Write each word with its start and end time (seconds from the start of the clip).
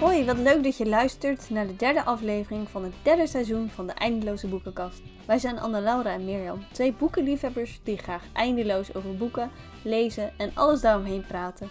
Hoi, 0.00 0.24
wat 0.24 0.38
leuk 0.38 0.62
dat 0.62 0.76
je 0.76 0.86
luistert 0.86 1.50
naar 1.50 1.66
de 1.66 1.76
derde 1.76 2.04
aflevering 2.04 2.68
van 2.68 2.84
het 2.84 2.92
derde 3.02 3.26
seizoen 3.26 3.70
van 3.70 3.86
de 3.86 3.92
Eindeloze 3.92 4.46
Boekenkast. 4.46 5.02
Wij 5.26 5.38
zijn 5.38 5.58
Anne-Laura 5.58 6.12
en 6.12 6.24
Mirjam, 6.24 6.64
twee 6.72 6.92
boekenliefhebbers 6.92 7.80
die 7.82 7.96
graag 7.98 8.22
eindeloos 8.32 8.94
over 8.94 9.16
boeken, 9.16 9.50
lezen 9.82 10.32
en 10.36 10.50
alles 10.54 10.80
daaromheen 10.80 11.26
praten. 11.26 11.70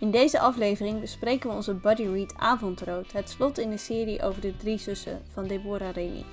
In 0.00 0.10
deze 0.10 0.40
aflevering 0.40 1.00
bespreken 1.00 1.48
we 1.48 1.56
onze 1.56 1.74
Buddy 1.74 2.06
Read 2.06 2.34
Avondrood, 2.36 3.12
het 3.12 3.30
slot 3.30 3.58
in 3.58 3.70
de 3.70 3.76
serie 3.76 4.22
over 4.22 4.40
de 4.40 4.56
drie 4.56 4.78
zussen 4.78 5.22
van 5.32 5.46
Deborah 5.46 5.94
Remy. 5.94 6.24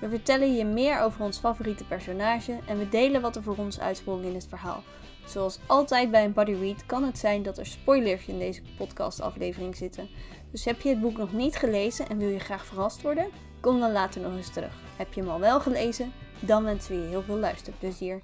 We 0.00 0.08
vertellen 0.08 0.54
je 0.54 0.64
meer 0.64 1.00
over 1.00 1.24
ons 1.24 1.38
favoriete 1.38 1.84
personage 1.84 2.58
en 2.66 2.78
we 2.78 2.88
delen 2.88 3.20
wat 3.20 3.36
er 3.36 3.42
voor 3.42 3.56
ons 3.56 3.80
uitsprong 3.80 4.24
in 4.24 4.34
het 4.34 4.46
verhaal. 4.48 4.82
Zoals 5.26 5.58
altijd 5.66 6.10
bij 6.10 6.24
een 6.24 6.32
Buddy 6.32 6.52
Read 6.52 6.86
kan 6.86 7.04
het 7.04 7.18
zijn 7.18 7.42
dat 7.42 7.58
er 7.58 7.66
spoilers 7.66 8.26
in 8.26 8.38
deze 8.38 8.62
podcastaflevering 8.76 9.76
zitten. 9.76 10.08
Dus 10.50 10.64
heb 10.64 10.80
je 10.80 10.88
het 10.88 11.00
boek 11.00 11.16
nog 11.16 11.32
niet 11.32 11.56
gelezen 11.56 12.08
en 12.08 12.18
wil 12.18 12.28
je 12.28 12.38
graag 12.38 12.66
verrast 12.66 13.02
worden? 13.02 13.28
Kom 13.60 13.80
dan 13.80 13.92
later 13.92 14.20
nog 14.20 14.36
eens 14.36 14.52
terug. 14.52 14.72
Heb 14.96 15.12
je 15.12 15.20
hem 15.20 15.30
al 15.30 15.40
wel 15.40 15.60
gelezen? 15.60 16.12
Dan 16.40 16.64
wensen 16.64 16.96
we 16.96 17.02
je 17.02 17.08
heel 17.08 17.22
veel 17.22 17.38
luisterplezier. 17.38 18.20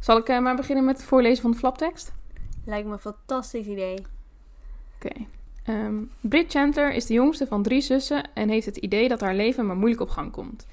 Zal 0.00 0.16
ik 0.16 0.28
uh, 0.28 0.40
maar 0.40 0.56
beginnen 0.56 0.84
met 0.84 0.96
het 0.96 1.06
voorlezen 1.06 1.42
van 1.42 1.50
de 1.50 1.56
flaptekst? 1.56 2.12
Lijkt 2.64 2.86
me 2.86 2.92
een 2.92 2.98
fantastisch 2.98 3.66
idee. 3.66 3.98
Oké. 4.96 5.06
Okay. 5.06 5.26
Um, 5.66 6.10
ehm, 6.20 6.28
Brit 6.28 6.50
Chandler 6.50 6.92
is 6.92 7.06
de 7.06 7.14
jongste 7.14 7.46
van 7.46 7.62
drie 7.62 7.80
zussen 7.80 8.30
en 8.34 8.48
heeft 8.48 8.66
het 8.66 8.76
idee 8.76 9.08
dat 9.08 9.20
haar 9.20 9.34
leven 9.34 9.66
maar 9.66 9.76
moeilijk 9.76 10.00
op 10.00 10.08
gang 10.08 10.32
komt. 10.32 10.66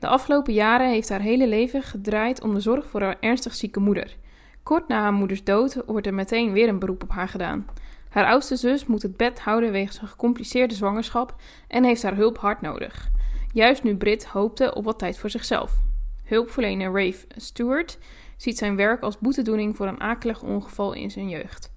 De 0.00 0.06
afgelopen 0.06 0.52
jaren 0.52 0.88
heeft 0.88 1.08
haar 1.08 1.20
hele 1.20 1.48
leven 1.48 1.82
gedraaid 1.82 2.42
om 2.42 2.54
de 2.54 2.60
zorg 2.60 2.88
voor 2.88 3.02
haar 3.02 3.16
ernstig 3.20 3.54
zieke 3.54 3.80
moeder. 3.80 4.16
Kort 4.62 4.88
na 4.88 5.00
haar 5.00 5.12
moeders 5.12 5.44
dood 5.44 5.76
wordt 5.86 6.06
er 6.06 6.14
meteen 6.14 6.52
weer 6.52 6.68
een 6.68 6.78
beroep 6.78 7.02
op 7.02 7.10
haar 7.10 7.28
gedaan. 7.28 7.66
Haar 8.08 8.26
oudste 8.26 8.56
zus 8.56 8.86
moet 8.86 9.02
het 9.02 9.16
bed 9.16 9.40
houden 9.40 9.72
wegens 9.72 10.00
een 10.00 10.08
gecompliceerde 10.08 10.74
zwangerschap 10.74 11.34
en 11.68 11.84
heeft 11.84 12.02
haar 12.02 12.16
hulp 12.16 12.38
hard 12.38 12.60
nodig. 12.60 13.10
Juist 13.52 13.82
nu 13.82 13.96
Brit 13.96 14.24
hoopte 14.24 14.74
op 14.74 14.84
wat 14.84 14.98
tijd 14.98 15.18
voor 15.18 15.30
zichzelf. 15.30 15.78
Hulpverlener 16.24 16.92
Rafe 16.92 17.26
Stewart 17.36 17.98
ziet 18.36 18.58
zijn 18.58 18.76
werk 18.76 19.02
als 19.02 19.18
boetedoening 19.18 19.76
voor 19.76 19.86
een 19.86 20.00
akelig 20.00 20.42
ongeval 20.42 20.92
in 20.92 21.10
zijn 21.10 21.28
jeugd. 21.28 21.72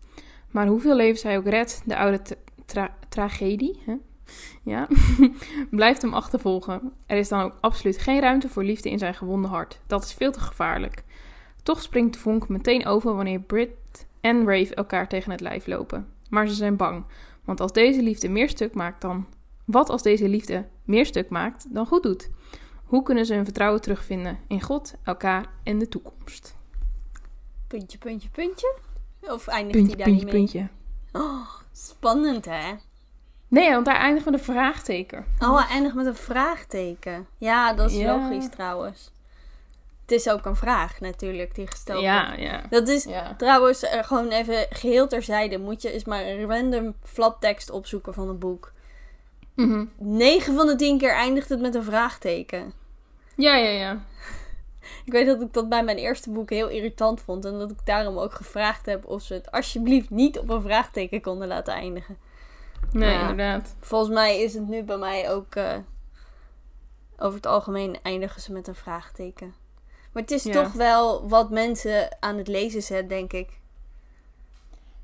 Maar 0.52 0.68
hoeveel 0.68 0.96
levens 0.96 1.24
hij 1.24 1.38
ook 1.38 1.48
redt, 1.48 1.82
de 1.86 1.98
oude 1.98 2.22
tra 2.66 2.96
tragedie 3.10 3.82
hè? 3.86 3.96
Ja, 4.64 4.88
blijft 5.70 6.02
hem 6.02 6.14
achtervolgen. 6.14 6.94
Er 7.06 7.18
is 7.18 7.28
dan 7.28 7.42
ook 7.42 7.58
absoluut 7.62 7.98
geen 7.98 8.20
ruimte 8.20 8.50
voor 8.50 8.64
liefde 8.64 8.90
in 8.90 9.00
zijn 9.00 9.16
gewonde 9.16 9.48
hart. 9.48 9.80
Dat 9.88 10.04
is 10.04 10.14
veel 10.14 10.32
te 10.32 10.40
gevaarlijk. 10.40 11.04
Toch 11.64 11.82
springt 11.82 12.14
de 12.14 12.20
vonk 12.20 12.48
meteen 12.48 12.86
over 12.86 13.16
wanneer 13.16 13.40
Brit 13.40 14.08
en 14.22 14.46
Rave 14.46 14.76
elkaar 14.76 15.08
tegen 15.08 15.32
het 15.32 15.42
lijf 15.42 15.68
lopen. 15.68 16.08
Maar 16.30 16.48
ze 16.48 16.54
zijn 16.54 16.76
bang, 16.76 17.06
want 17.44 17.60
als 17.60 17.72
deze 17.72 18.02
liefde 18.02 18.30
meer 18.30 18.50
stuk 18.50 18.74
maakt 18.74 19.02
dan. 19.02 19.26
Wat 19.66 19.90
als 19.90 20.02
deze 20.02 20.30
liefde 20.30 20.68
meer 20.84 21.06
stuk 21.06 21.30
maakt 21.30 21.74
dan 21.74 21.86
goed 21.86 22.04
doet? 22.04 22.30
Hoe 22.84 23.04
kunnen 23.04 23.26
ze 23.26 23.34
hun 23.34 23.44
vertrouwen 23.44 23.82
terugvinden 23.82 24.40
in 24.48 24.62
God, 24.62 24.94
elkaar 25.04 25.50
en 25.64 25.80
de 25.80 25.88
toekomst? 25.88 26.56
Puntje, 27.68 27.98
puntje, 27.98 28.30
puntje? 28.30 28.76
Of 29.22 29.48
eindigt 29.48 29.78
puntje, 29.78 29.96
hij 29.96 30.06
daar 30.06 30.06
puntje, 30.06 30.26
niet 30.26 30.34
mee? 30.34 30.34
Puntje. 30.34 30.70
Oh, 31.12 31.50
spannend 31.72 32.46
hè? 32.46 32.76
Nee, 33.54 33.72
want 33.72 33.86
daar 33.86 33.96
eindigt 33.96 34.26
met 34.26 34.34
een 34.34 34.40
vraagteken. 34.40 35.26
Oh, 35.40 35.58
hij 35.58 35.68
eindigt 35.70 35.96
met 35.96 36.06
een 36.06 36.16
vraagteken. 36.16 37.28
Ja, 37.38 37.74
dat 37.74 37.92
is 37.92 37.98
Ja. 37.98 38.16
logisch 38.18 38.50
trouwens. 38.50 39.12
Het 40.02 40.12
is 40.12 40.30
ook 40.30 40.46
een 40.46 40.56
vraag 40.56 41.00
natuurlijk 41.00 41.56
die 41.56 41.68
gesteld 41.68 42.02
Ja, 42.02 42.26
wordt. 42.28 42.42
ja. 42.42 42.62
Dat 42.70 42.88
is 42.88 43.04
Ja. 43.04 43.34
trouwens 43.38 43.84
eh, 43.84 44.04
gewoon 44.04 44.30
even 44.30 44.66
geheel 44.70 45.08
terzijde. 45.08 45.58
Moet 45.58 45.82
je 45.82 45.92
eens 45.92 46.04
maar 46.04 46.26
een 46.26 46.46
random 46.50 46.96
flaptekst 47.04 47.70
opzoeken 47.70 48.14
van 48.14 48.30
een 48.30 48.40
boek. 48.40 48.72
Mhm. 49.56 49.86
9 49.98 50.56
van 50.56 50.68
de 50.68 50.76
10 50.76 50.98
keer 50.98 51.14
eindigt 51.14 51.50
het 51.50 51.60
met 51.62 51.76
een 51.76 51.84
vraagteken. 51.84 52.74
ja, 53.36 53.56
ja, 53.56 53.70
ja. 53.70 53.98
Ik 55.06 55.12
weet 55.12 55.26
dat 55.28 55.42
ik 55.42 55.54
dat 55.54 55.70
bij 55.70 55.84
mijn 55.84 55.98
eerste 55.98 56.30
boek 56.30 56.50
heel 56.50 56.68
irritant 56.70 57.22
vond. 57.22 57.46
En 57.46 57.60
dat 57.60 57.72
ik 57.72 57.86
daarom 57.86 58.18
ook 58.18 58.34
gevraagd 58.34 58.86
heb 58.86 59.06
of 59.06 59.22
ze 59.22 59.34
het 59.34 59.52
alsjeblieft 59.52 60.10
niet 60.10 60.40
op 60.40 60.50
een 60.50 60.62
vraagteken 60.62 61.22
konden 61.22 61.48
laten 61.48 61.74
eindigen. 61.74 62.18
Nee, 62.92 63.14
Ja. 63.14 63.22
inderdaad. 63.30 63.76
Volgens 63.80 64.12
mij 64.14 64.42
is 64.42 64.54
het 64.54 64.68
nu 64.68 64.84
bij 64.84 64.98
mij 64.98 65.32
ook. 65.32 65.56
eh, 65.56 65.78
over 67.18 67.36
het 67.36 67.46
algemeen 67.46 67.98
eindigen 68.04 68.42
ze 68.42 68.52
met 68.52 68.68
een 68.68 68.76
vraagteken. 68.76 69.54
Maar 70.12 70.22
het 70.22 70.32
is 70.32 70.44
Ja. 70.44 70.52
toch 70.52 70.72
wel 70.74 71.30
wat 71.30 71.50
mensen 71.50 72.18
aan 72.20 72.38
het 72.38 72.48
lezen 72.48 72.82
zet, 72.84 73.10
denk 73.10 73.34
ik. 73.34 73.60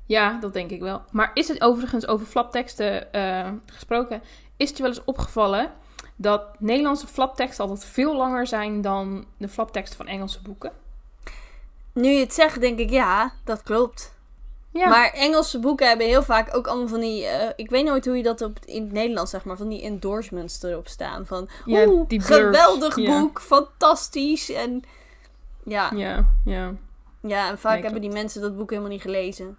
Ja, 0.06 0.38
dat 0.40 0.52
denk 0.52 0.70
ik 0.70 0.80
wel. 0.80 1.02
Maar 1.10 1.30
is 1.34 1.48
het 1.48 1.60
overigens 1.62 2.06
over 2.06 2.26
flapteksten 2.26 3.12
eh, 3.12 3.50
gesproken? 3.66 4.22
Is 4.56 4.68
het 4.68 4.76
je 4.76 4.82
wel 4.82 4.92
eens 4.92 5.04
opgevallen 5.04 5.72
dat 6.16 6.60
Nederlandse 6.60 7.06
flapteksten 7.06 7.64
altijd 7.64 7.84
veel 7.84 8.16
langer 8.16 8.46
zijn 8.46 8.80
dan 8.80 9.26
de 9.36 9.48
flapteksten 9.48 9.96
van 9.96 10.06
Engelse 10.06 10.42
boeken? 10.42 10.72
Nu 11.92 12.08
je 12.08 12.20
het 12.20 12.34
zegt, 12.34 12.60
denk 12.60 12.78
ik 12.78 12.90
ja, 12.90 13.32
dat 13.44 13.62
klopt. 13.62 14.14
Ja. 14.72 14.88
Maar 14.88 15.10
Engelse 15.12 15.58
boeken 15.58 15.88
hebben 15.88 16.06
heel 16.06 16.22
vaak 16.22 16.56
ook 16.56 16.66
allemaal 16.66 16.88
van 16.88 17.00
die. 17.00 17.26
eh, 17.26 17.50
ik 17.56 17.70
weet 17.70 17.84
nooit 17.84 18.04
hoe 18.06 18.16
je 18.16 18.22
dat 18.22 18.40
op, 18.42 18.58
in 18.64 18.82
het 18.82 18.92
Nederlands 18.92 19.30
zeg 19.30 19.44
maar. 19.44 19.56
Van 19.56 19.68
die 19.68 19.82
endorsements 19.82 20.62
erop 20.62 20.88
staan. 20.88 21.26
Van. 21.26 21.48
Ja, 21.64 21.86
Oeh, 21.86 22.08
die 22.08 22.20
geweldig 22.20 22.94
boek, 22.94 23.40
fantastisch. 23.40 24.50
En 24.52 24.82
ja, 25.64 25.90
Ja, 25.94 26.26
ja. 26.44 26.72
ja 27.20 27.48
en 27.48 27.58
vaak 27.58 27.72
Nee, 27.74 27.82
hebben 27.82 28.00
die 28.00 28.10
mensen 28.10 28.40
dat 28.40 28.56
boek 28.56 28.70
helemaal 28.70 28.90
niet 28.90 29.00
gelezen. 29.02 29.56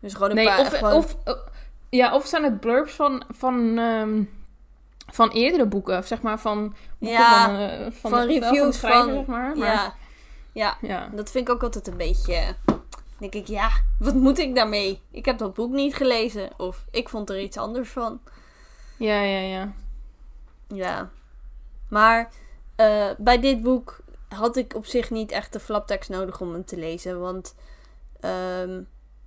Dus 0.00 0.12
gewoon 0.14 0.28
een 0.30 0.36
Nee, 0.36 0.46
paar. 0.46 0.60
of, 0.60 0.68
gewoon- 0.68 0.92
of, 0.92 1.16
of- 1.24 1.44
ja, 1.90 2.14
of 2.14 2.26
zijn 2.26 2.44
het 2.44 2.60
blurbs 2.60 2.92
van, 2.92 3.24
van, 3.34 3.78
ehm, 3.78 4.22
van 5.12 5.30
eerdere 5.30 5.66
boeken? 5.66 5.98
Of 5.98 6.06
zeg 6.06 6.22
maar 6.22 6.38
van 6.40 6.74
boeken 6.98 7.18
Ja, 7.18 7.44
van, 7.46 7.56
eh, 7.56 7.78
van, 7.80 8.10
van 8.10 8.20
de, 8.20 8.26
reviews 8.26 8.58
van 8.58 8.66
de 8.66 8.72
schrijver, 8.72 9.04
van- 9.04 9.14
zeg 9.14 9.26
maar. 9.26 9.56
maar 9.56 9.66
ja, 9.72 9.94
ja, 10.52 10.76
ja. 10.80 11.08
dat 11.14 11.30
vind 11.30 11.48
ik 11.48 11.54
ook 11.54 11.62
altijd 11.62 11.86
een 11.86 11.96
beetje. 11.96 12.54
Denk 13.18 13.34
ik, 13.34 13.46
ja, 13.46 13.70
wat 13.98 14.14
moet 14.14 14.38
ik 14.38 14.54
daarmee? 14.54 15.00
Ik 15.10 15.24
heb 15.24 15.38
dat 15.38 15.54
boek 15.54 15.70
niet 15.72 15.94
gelezen. 15.94 16.50
Of 16.56 16.84
ik 16.90 17.08
vond 17.08 17.30
er 17.30 17.40
iets 17.40 17.56
anders 17.56 17.88
van. 17.88 18.20
Ja, 18.98 19.20
ja, 19.22 19.38
ja. 19.40 19.72
Ja. 20.68 21.10
Maar 21.88 22.30
eh, 22.76 23.10
bij 23.18 23.40
dit 23.40 23.62
boek 23.62 24.00
had 24.28 24.56
ik 24.56 24.74
op 24.74 24.86
zich 24.86 25.10
niet 25.10 25.30
echt 25.30 25.52
de 25.52 25.60
flaptekst 25.60 26.10
nodig 26.10 26.40
om 26.40 26.52
hem 26.52 26.64
te 26.64 26.76
lezen. 26.76 27.20
Want 27.20 27.54
ehm, 28.20 28.82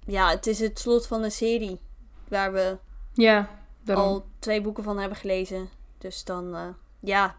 ja, 0.06 0.30
het 0.30 0.48
is 0.48 0.60
het 0.60 0.80
slot 0.80 1.08
van 1.08 1.24
een 1.24 1.32
serie. 1.32 1.80
Waar 2.28 2.54
we 2.54 2.78
Ja, 3.14 3.50
daarom. 3.84 4.06
al 4.06 4.26
twee 4.40 4.62
boeken 4.62 4.84
van 4.84 4.98
hebben 4.98 5.18
gelezen. 5.18 5.70
Dus 5.98 6.24
dan, 6.24 6.56
eh, 6.56 6.68
ja. 7.00 7.36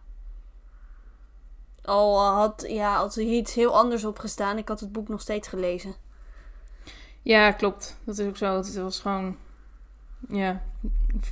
Al 1.84 2.20
had, 2.20 2.64
ja, 2.68 2.96
als 2.96 3.16
er 3.16 3.22
iets 3.22 3.54
heel 3.54 3.76
anders 3.76 4.04
op 4.04 4.18
gestaan, 4.18 4.58
ik 4.58 4.68
had 4.68 4.80
het 4.80 4.92
boek 4.92 5.08
nog 5.08 5.20
steeds 5.20 5.48
gelezen. 5.48 5.94
Ja, 7.22 7.52
klopt. 7.52 7.96
Dat 8.04 8.18
is 8.18 8.26
ook 8.26 8.36
zo. 8.36 8.56
Het 8.56 8.74
was 8.76 9.00
gewoon. 9.00 9.36
Ja. 10.28 10.62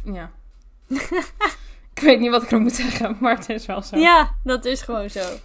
Ja. 0.04 0.30
ik 1.94 2.00
weet 2.00 2.20
niet 2.20 2.30
wat 2.30 2.42
ik 2.42 2.50
er 2.50 2.60
moet 2.60 2.72
zeggen, 2.72 3.16
maar 3.20 3.36
het 3.36 3.48
is 3.48 3.66
wel 3.66 3.82
zo. 3.82 3.96
Ja, 3.96 4.34
dat 4.44 4.64
is 4.64 4.82
gewoon 4.82 5.10
zo. 5.10 5.20
Ja. 5.20 5.36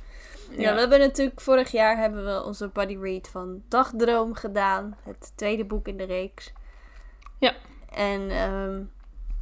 Ja. 0.57 0.73
we 0.73 0.79
hebben 0.79 0.99
natuurlijk 0.99 1.41
vorig 1.41 1.71
jaar 1.71 1.97
hebben 1.97 2.25
we 2.25 2.43
onze 2.43 2.67
buddy 2.67 2.97
read 2.97 3.27
van 3.27 3.63
Dagdroom 3.67 4.33
gedaan. 4.33 4.97
Het 5.03 5.31
tweede 5.35 5.65
boek 5.65 5.87
in 5.87 5.97
de 5.97 6.03
reeks. 6.03 6.53
Ja. 7.39 7.53
En 7.89 8.29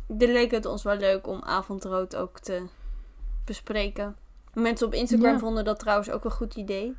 dit 0.07 0.30
leek 0.30 0.51
het 0.51 0.65
ons 0.65 0.83
wel 0.83 0.95
leuk 0.95 1.27
om 1.27 1.42
Avondrood 1.44 2.15
ook 2.15 2.39
te 2.39 2.68
bespreken. 3.45 4.18
Mensen 4.54 4.88
op 4.88 4.94
Instagram 4.94 5.33
Ja. 5.33 5.39
vonden 5.39 5.65
dat 5.65 5.80
trouwens 5.80 6.09
ook 6.09 6.25
een 6.25 6.31
goed 6.31 6.56
idee. 6.56 6.95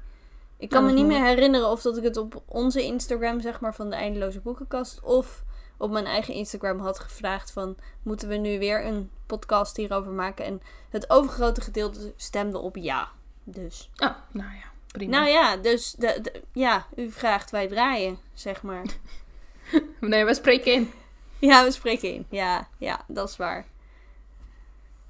Ik 0.63 0.69
kan 0.69 0.85
me 0.85 0.93
niet 0.93 1.07
meer 1.07 1.25
herinneren 1.25 1.69
of 1.71 1.83
dat 1.83 1.97
ik 1.97 2.03
het 2.03 2.17
op 2.17 2.43
onze 2.47 2.83
Instagram, 2.85 3.41
zeg 3.41 3.61
maar, 3.61 3.75
van 3.75 3.91
de 3.91 3.97
Eindeloze 3.97 4.41
Boekenkast... 4.41 5.01
of 5.01 5.43
op 5.77 5.91
mijn 5.91 6.07
eigen 6.07 6.35
Instagram 6.35 6.79
had 6.81 6.99
gevraagd 6.99 7.51
van... 7.53 7.77
moeten 8.03 8.29
we 8.29 8.35
nu 8.37 8.59
weer 8.59 8.87
een 8.87 9.11
podcast 9.27 9.77
hierover 9.77 10.13
maken? 10.13 10.45
En 10.45 10.63
het 10.91 11.11
overgrote 11.11 11.61
gedeelte 11.61 12.13
stemde 12.17 12.59
op 12.59 12.77
ja. 12.77 13.09
Dus... 13.45 13.91
Oh, 13.97 14.11
nou 14.31 14.49
ja, 14.51 14.65
prima. 14.87 15.19
Nou 15.19 15.29
ja, 15.29 15.57
dus 15.57 15.93
de, 15.93 16.19
de- 16.23 16.43
ja, 16.53 16.87
u 16.97 17.11
vraagt, 17.11 17.51
wij 17.51 17.69
draaien, 17.69 18.19
zeg 18.35 18.63
maar. 18.63 18.85
Nee, 20.01 20.25
we 20.25 20.35
spreken 20.35 20.73
in. 20.73 20.93
ja, 21.39 21.65
we 21.65 21.71
spreken 21.71 22.15
in. 22.15 22.27
Ja, 22.29 22.69
ja, 22.79 23.05
dat 23.07 23.29
is 23.29 23.37
waar. 23.37 23.67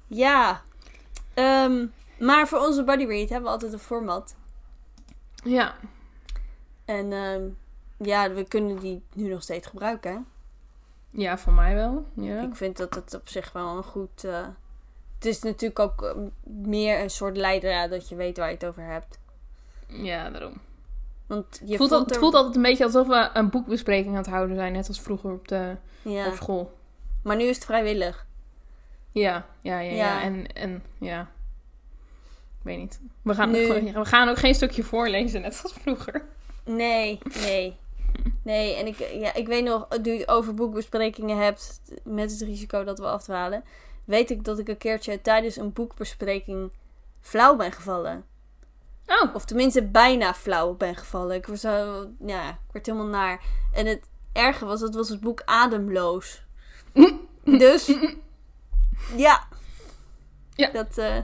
Ja. 0.07 0.61
ehm, 1.33 1.85
maar 2.19 2.47
voor 2.47 2.59
onze 2.59 2.83
buddy 2.83 3.05
read 3.05 3.29
hebben 3.29 3.47
we 3.47 3.53
altijd 3.53 3.73
een 3.73 3.79
format. 3.79 4.35
Ja. 5.43 5.75
En 6.85 7.11
ehm, 7.13 7.41
ja, 7.97 8.31
we 8.31 8.43
kunnen 8.43 8.79
die 8.79 9.03
nu 9.13 9.29
nog 9.29 9.41
steeds 9.41 9.67
gebruiken. 9.67 10.11
hè? 10.11 10.17
Ja, 11.09 11.37
voor 11.37 11.53
mij 11.53 11.75
wel. 11.75 12.05
Ja. 12.13 12.41
Ik 12.41 12.55
vind 12.55 12.77
dat 12.77 12.95
het 12.95 13.13
op 13.13 13.29
zich 13.29 13.51
wel 13.51 13.77
een 13.77 13.83
goed, 13.83 14.23
eh, 14.23 14.47
het 15.15 15.25
is 15.25 15.41
natuurlijk 15.41 15.79
ook 15.79 16.03
eh, 16.03 16.11
meer 16.43 16.99
een 16.99 17.09
soort 17.09 17.37
leidraad 17.37 17.89
dat 17.89 18.09
je 18.09 18.15
weet 18.15 18.37
waar 18.37 18.47
je 18.47 18.53
het 18.53 18.65
over 18.65 18.83
hebt. 18.83 19.19
Ja, 19.87 20.29
daarom. 20.29 20.53
Want 21.27 21.61
je 21.65 21.67
Het 21.67 21.77
voelt, 21.77 21.91
het 22.09 22.17
voelt 22.17 22.33
altijd 22.33 22.55
een 22.55 22.61
beetje 22.61 22.83
alsof 22.83 23.07
we 23.07 23.29
een 23.33 23.49
boekbespreking 23.49 24.09
aan 24.11 24.21
het 24.21 24.29
houden 24.29 24.55
zijn. 24.55 24.73
Net 24.73 24.87
als 24.87 25.01
vroeger 25.01 25.31
op, 25.31 25.47
de, 25.47 25.75
Ja, 26.01 26.27
op 26.27 26.33
school. 26.35 26.77
maar 27.23 27.35
nu 27.35 27.43
is 27.43 27.55
het 27.55 27.65
vrijwillig. 27.65 28.25
Ja, 29.11 29.45
ja, 29.61 29.79
ja. 29.79 29.91
ja. 29.91 29.95
Ja. 29.95 30.21
En, 30.21 30.47
en 30.53 30.83
ja. 30.97 31.29
Ik 32.63 32.69
weet 32.69 32.77
niet. 32.77 32.99
We 33.21 33.33
gaan, 33.33 33.51
Nu- 33.51 33.71
ook, 33.73 33.93
we 33.93 34.05
gaan 34.05 34.29
ook 34.29 34.37
geen 34.37 34.55
stukje 34.55 34.83
voorlezen, 34.83 35.41
net 35.41 35.59
als 35.63 35.73
vroeger. 35.73 36.25
Nee, 36.65 37.19
nee. 37.45 37.77
Nee, 38.43 38.75
en 38.75 38.87
ik, 38.87 38.97
ja, 38.97 39.33
ik 39.33 39.47
weet 39.47 39.63
nog, 39.63 39.87
nu 40.01 40.11
je 40.11 40.19
het 40.19 40.27
over 40.29 40.53
boekbesprekingen 40.53 41.37
hebt, 41.37 41.81
met 42.03 42.31
het 42.31 42.41
risico 42.41 42.83
dat 42.83 42.99
we 42.99 43.05
afdwalen, 43.05 43.63
weet 44.05 44.29
ik 44.29 44.43
dat 44.43 44.59
ik 44.59 44.67
een 44.67 44.77
keertje 44.77 45.21
tijdens 45.21 45.55
een 45.55 45.73
boekbespreking 45.73 46.71
flauw 47.21 47.55
ben 47.55 47.71
gevallen. 47.71 48.23
Oh, 49.07 49.35
Of 49.35 49.45
tenminste 49.45 49.83
bijna 49.83 50.33
flauw 50.33 50.73
ben 50.73 50.95
gevallen. 50.95 51.35
Ik 51.35 51.45
was 51.45 51.59
zo, 51.61 52.05
ja, 52.25 52.49
ik 52.49 52.71
werd 52.71 52.85
helemaal 52.85 53.07
naar. 53.07 53.41
En 53.73 53.85
het 53.85 54.09
erge 54.33 54.65
was, 54.65 54.79
dat 54.79 54.95
was 54.95 55.09
het 55.09 55.19
boek 55.19 55.41
Ademloos. 55.45 56.43
Dus, 57.43 57.93
ja. 59.15 59.47
Ja. 60.55 60.69
Dat, 60.71 60.97
eh, 60.97 61.17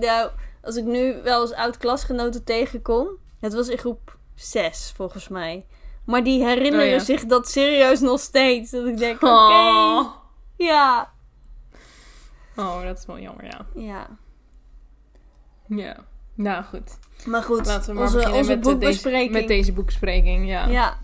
nou, 0.00 0.30
als 0.62 0.76
ik 0.76 0.84
nu 0.84 1.22
wel 1.22 1.40
eens 1.40 1.52
oud-klasgenoten 1.52 2.44
tegenkom, 2.44 3.08
het 3.40 3.54
was 3.54 3.68
in 3.68 3.78
groep 3.78 4.16
6 4.34 4.92
volgens 4.96 5.28
mij. 5.28 5.66
Maar 6.04 6.24
die 6.24 6.44
herinneren 6.44 6.86
Oh 6.86 6.92
ja. 6.92 6.98
zich 6.98 7.24
dat 7.26 7.48
serieus 7.48 8.00
nog 8.00 8.20
steeds. 8.20 8.70
Dat 8.70 8.86
ik 8.86 8.96
denk, 8.98 9.22
oké, 9.22 9.26
Oh. 9.26 10.06
ja. 10.56 11.12
oh, 12.56 12.82
dat 12.82 12.98
is 12.98 13.06
wel 13.06 13.18
jammer, 13.18 13.44
ja. 13.44 13.66
Ja. 13.74 14.08
Ja. 15.68 15.96
Nou, 16.34 16.64
goed. 16.64 16.98
Maar 17.26 17.42
goed, 17.42 17.66
Laten 17.66 17.88
we 17.88 17.94
maar 17.94 18.02
onze, 18.02 18.16
beginnen 18.16 18.38
onze 18.40 18.54
met, 18.54 18.58
eh, 18.58 18.64
deze, 18.64 18.78
boekbespreking. 18.78 19.32
met 19.32 19.48
deze 19.48 19.72
boekbespreking, 19.72 20.48
ja. 20.48 20.66
Ja. 20.66 20.98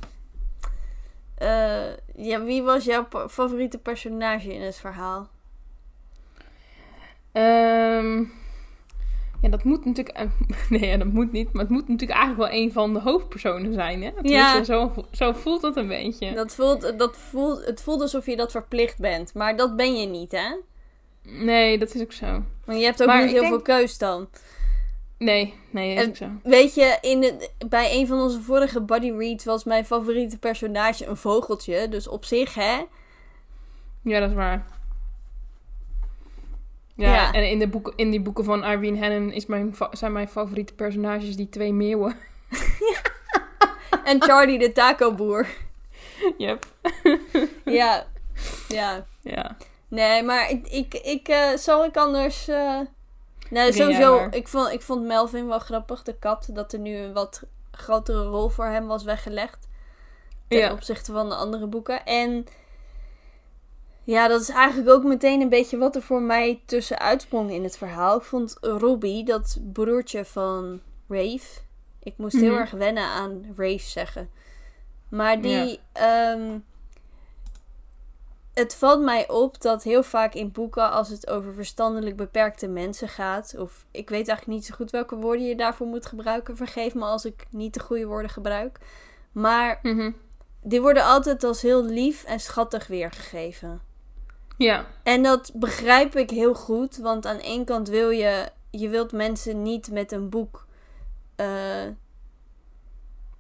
Eh, 1.35 1.97
ja, 2.17 2.43
wie 2.43 2.63
was 2.63 2.85
jouw 2.85 3.07
favoriete 3.29 3.79
personage 3.79 4.55
in 4.55 4.61
het 4.63 4.77
verhaal? 4.77 5.29
Ehm, 7.33 8.19
ja, 9.43 9.49
dat 9.49 9.65
moet 9.65 9.85
natuurlijk... 9.85 10.17
eh, 10.17 10.27
nee, 10.71 10.87
ja, 10.87 10.97
dat 10.97 11.07
moet 11.07 11.33
niet. 11.33 11.53
Maar 11.53 11.63
het 11.63 11.71
moet 11.71 11.89
natuurlijk 11.89 12.19
eigenlijk 12.19 12.51
wel 12.51 12.61
een 12.61 12.73
van 12.73 12.93
de 12.93 13.01
hoofdpersonen 13.01 13.73
zijn, 13.73 14.03
hè? 14.03 14.11
Ja. 14.23 14.65
Zo, 14.65 14.93
zo 15.13 15.33
voelt 15.33 15.63
het 15.63 15.77
een 15.77 15.89
beetje. 15.89 16.33
Dat 16.33 16.55
voelt, 16.55 16.99
dat 16.99 17.17
voelt, 17.17 17.65
het 17.67 17.83
voelt 17.83 18.01
alsof 18.01 18.27
je 18.27 18.37
dat 18.37 18.51
verplicht 18.51 18.99
bent. 18.99 19.35
Maar 19.35 19.57
dat 19.57 19.77
ben 19.77 19.97
je 20.01 20.07
niet, 20.07 20.33
hè? 20.33 20.57
Nee, 21.45 21.79
dat 21.79 21.95
is 21.95 22.01
ook 22.03 22.13
zo. 22.13 22.43
Want 22.65 22.79
je 22.79 22.85
hebt 22.85 23.01
ook 23.03 23.09
Maar 23.09 23.23
niet 23.23 23.31
heel 23.33 23.41
denk- 23.41 23.53
veel 23.53 23.63
keus 23.63 23.99
dan. 23.99 24.29
Nee, 25.19 25.55
nee, 25.71 25.95
dat 25.95 26.05
is 26.05 26.09
ook 26.11 26.17
zo. 26.17 26.29
Weet 26.43 26.75
je, 26.75 26.99
in 27.01 27.23
het, 27.23 27.53
bij 27.69 27.95
een 28.01 28.07
van 28.07 28.21
onze 28.21 28.41
vorige 28.41 28.83
buddy 28.83 29.11
reads 29.11 29.45
was 29.45 29.65
mijn 29.65 29.85
favoriete 29.85 30.39
personage 30.39 31.07
een 31.07 31.17
vogeltje. 31.17 31.89
Dus 31.89 32.09
op 32.09 32.25
zich, 32.25 32.55
hè? 32.55 32.81
Ja, 34.03 34.21
dat 34.21 34.29
is 34.29 34.35
waar. 34.37 34.67
Ja, 36.95 37.13
Ja. 37.15 37.33
en 37.33 37.51
in, 37.51 37.59
de 37.59 37.69
boeken, 37.69 37.93
in 37.97 38.11
die 38.11 38.21
boeken 38.21 38.45
van 38.45 38.65
Irene 38.65 38.99
Hannon 38.99 39.33
is 39.33 39.47
mijn 39.47 39.75
zijn 39.91 40.13
mijn 40.13 40.29
favoriete 40.29 40.75
personages 40.75 41.37
die 41.37 41.49
twee 41.49 41.73
meeuwen. 41.73 42.17
En 44.05 44.23
Charlie 44.23 44.59
de 44.59 44.73
taco-boer. 44.73 45.47
yep. 46.39 46.65
ja. 47.65 48.07
Ja. 48.69 49.07
Ja. 49.21 49.57
Nee, 49.89 50.23
maar 50.23 50.51
ik, 50.51 50.69
ik, 50.69 50.95
ik 50.95 51.53
zal 51.55 51.85
ik 51.85 51.97
anders. 51.97 52.49
eh 52.49 52.81
jij 53.51 53.73
sowieso. 53.73 54.27
Ik 54.31 54.49
vond, 54.49 54.73
ik 54.73 54.81
vond 54.83 55.03
Melvin 55.05 55.47
wel 55.47 55.59
grappig, 55.59 56.03
de 56.03 56.19
kat. 56.19 56.49
Dat 56.53 56.73
er 56.73 56.79
nu 56.79 56.97
een 56.97 57.13
wat 57.13 57.43
grotere 57.71 58.23
rol 58.25 58.49
voor 58.49 58.65
hem 58.67 58.87
was 58.87 59.05
weggelegd. 59.05 59.69
Ten 60.49 60.59
Ja. 60.59 60.73
opzichte 60.73 61.13
van 61.13 61.29
de 61.29 61.35
andere 61.35 61.67
boeken. 61.67 62.05
En. 62.05 62.47
Ja, 64.05 64.29
dat 64.29 64.41
is 64.41 64.49
eigenlijk 64.49 64.91
ook 64.91 65.05
meteen 65.05 65.41
een 65.41 65.49
beetje 65.49 65.79
wat 65.79 65.97
er 65.97 66.03
voor 66.03 66.23
mij 66.23 66.63
tussen 66.67 66.99
uitsprong 66.99 67.51
in 67.51 67.63
het 67.63 67.77
verhaal. 67.77 68.17
Ik 68.17 68.23
vond 68.23 68.57
Robbie, 68.61 69.25
dat 69.25 69.59
broertje 69.73 70.25
van 70.25 70.81
Rafe. 71.09 71.61
Ik 72.03 72.15
moest 72.17 72.37
heel 72.41 72.51
Mhm. 72.53 72.61
erg 72.61 72.71
wennen 72.71 73.05
aan 73.05 73.45
Rafe 73.57 73.79
zeggen. 73.91 74.31
Maar 75.09 75.41
die. 75.41 75.81
ehm, 75.93 76.59
het 78.55 78.75
valt 78.75 79.03
mij 79.03 79.29
op 79.29 79.61
dat 79.61 79.83
heel 79.83 80.03
vaak 80.03 80.35
in 80.35 80.53
boeken, 80.53 80.91
als 80.91 81.09
het 81.09 81.31
over 81.31 81.55
verstandelijk 81.55 82.17
beperkte 82.17 82.69
mensen 82.69 83.09
gaat, 83.09 83.55
of 83.59 83.87
ik 83.91 84.09
weet 84.09 84.29
eigenlijk 84.29 84.59
niet 84.59 84.67
zo 84.67 84.75
goed 84.75 84.91
welke 84.91 85.17
woorden 85.17 85.47
je 85.47 85.57
daarvoor 85.57 85.87
moet 85.87 86.07
gebruiken, 86.07 86.57
vergeef 86.57 86.95
me 86.95 87.05
als 87.05 87.25
ik 87.25 87.47
niet 87.51 87.75
de 87.75 87.81
goede 87.81 88.07
woorden 88.07 88.31
gebruik. 88.31 88.79
Maar 89.33 89.79
Mhm. 89.83 90.11
die 90.63 90.81
worden 90.81 91.05
altijd 91.05 91.45
als 91.45 91.63
heel 91.63 91.85
lief 91.85 92.25
en 92.25 92.41
schattig 92.41 92.87
weergegeven. 92.87 93.81
Ja. 94.63 94.87
En 95.03 95.23
dat 95.23 95.51
begrijp 95.55 96.17
ik 96.17 96.31
heel 96.31 96.55
goed, 96.55 96.97
want 96.97 97.27
aan 97.27 97.39
één 97.39 97.65
kant 97.65 97.89
wil 97.89 98.11
je, 98.11 98.49
je 98.71 98.89
wilt 98.89 99.13
mensen 99.13 99.63
niet 99.63 99.91
met 99.91 100.13
een 100.13 100.29
boek, 100.29 100.67
eh, 101.37 101.87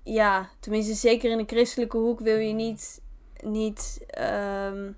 ja, 0.03 0.51
tenminste 0.61 0.95
zeker 0.95 1.31
in 1.31 1.39
de 1.39 1.45
christelijke 1.47 1.97
hoek 1.97 2.21
wil 2.21 2.37
je 2.37 2.53
niet, 2.53 3.01
niet 3.41 4.05
ehm, 4.07 4.91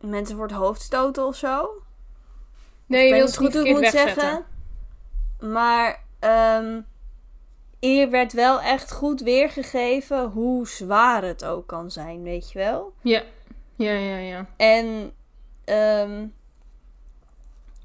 mensen 0.00 0.36
voor 0.36 0.46
het 0.46 0.56
hoofd 0.56 0.82
stoten 0.82 1.26
of 1.26 1.36
zo. 1.36 1.82
Nee, 2.86 3.08
je 3.08 3.14
wilt 3.14 3.28
het 3.28 3.36
goed 3.36 3.54
ik 3.54 3.72
moet 3.72 3.80
wegzetten. 3.80 4.14
zeggen. 4.20 4.44
Maar 5.52 6.04
ehm, 6.18 6.80
hier 7.80 8.10
werd 8.10 8.32
wel 8.32 8.60
echt 8.60 8.92
goed 8.92 9.20
weergegeven 9.20 10.24
hoe 10.24 10.68
zwaar 10.68 11.24
het 11.24 11.44
ook 11.44 11.66
kan 11.66 11.90
zijn, 11.90 12.22
weet 12.22 12.52
je 12.52 12.58
wel. 12.58 12.92
Ja. 13.02 13.22
Ja, 13.78 13.92
ja, 13.92 14.16
ja. 14.16 14.46
En, 14.56 15.12
ehm, 15.64 16.26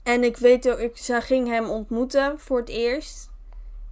en 0.04 0.24
ik 0.24 0.38
weet 0.38 0.69
ook, 0.69 0.78
ik 0.80 0.98
zij 0.98 1.22
ging 1.22 1.48
hem 1.48 1.69
ontmoeten 1.69 2.40
voor 2.40 2.60
het 2.60 2.69
eerst. 2.69 3.30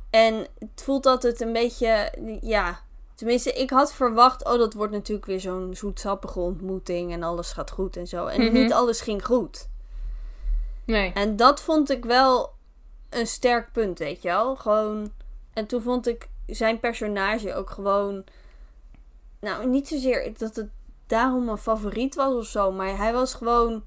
En 0.10 0.48
het 0.60 0.82
voelt 0.84 1.06
altijd 1.06 1.42
een 1.42 1.54
beetje, 1.54 2.14
ja. 2.42 2.80
Tenminste, 3.16 3.52
ik 3.52 3.70
had 3.70 3.94
verwacht, 3.94 4.46
oh, 4.46 4.58
dat 4.58 4.74
wordt 4.74 4.92
natuurlijk 4.92 5.26
weer 5.28 5.40
zo'n 5.40 5.76
zoetsappige 5.76 6.40
ontmoeting 6.40 7.12
en 7.12 7.24
alles 7.24 7.52
gaat 7.52 7.72
goed 7.72 7.98
en 7.98 8.08
zo. 8.08 8.26
En 8.26 8.42
Mhm. 8.44 8.54
niet 8.54 8.74
alles 8.74 9.02
ging 9.02 9.26
goed. 9.26 9.68
Nee. 10.86 11.12
En 11.14 11.36
dat 11.36 11.62
vond 11.62 11.90
ik 11.90 12.06
wel 12.06 12.54
een 13.10 13.28
sterk 13.28 13.72
punt, 13.72 14.00
weet 14.00 14.22
je 14.22 14.28
wel. 14.28 14.56
Gewoon. 14.56 15.12
En 15.54 15.66
toen 15.66 15.82
vond 15.82 16.08
ik 16.08 16.30
zijn 16.48 16.80
personage 16.80 17.54
ook 17.54 17.70
gewoon. 17.70 18.24
Nou, 19.40 19.68
niet 19.68 19.88
zozeer 19.88 20.34
dat 20.38 20.56
het 20.56 20.70
daarom 21.12 21.50
een 21.50 21.58
favoriet 21.58 22.16
was 22.16 22.34
of 22.34 22.46
zo. 22.46 22.72
Maar 22.72 22.98
hij 22.98 23.14
was 23.14 23.34
gewoon. 23.34 23.84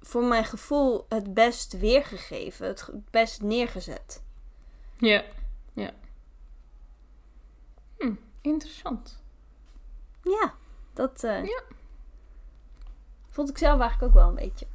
Voor 0.00 0.24
mijn 0.24 0.44
gevoel 0.44 1.06
het 1.08 1.34
best 1.34 1.78
weergegeven. 1.78 2.66
Het 2.66 2.90
best 3.10 3.42
neergezet. 3.42 4.22
Ja. 4.98 5.22
Ja. 5.72 5.90
Hm, 7.98 8.12
interessant. 8.40 9.22
Ja, 10.22 10.54
dat. 10.94 11.24
eh, 11.24 11.44
Ja. 11.44 11.62
Vond 13.30 13.48
ik 13.50 13.58
zelf 13.58 13.80
eigenlijk 13.80 14.14
ook 14.14 14.20
wel 14.20 14.28
een 14.28 14.34
beetje. 14.34 14.66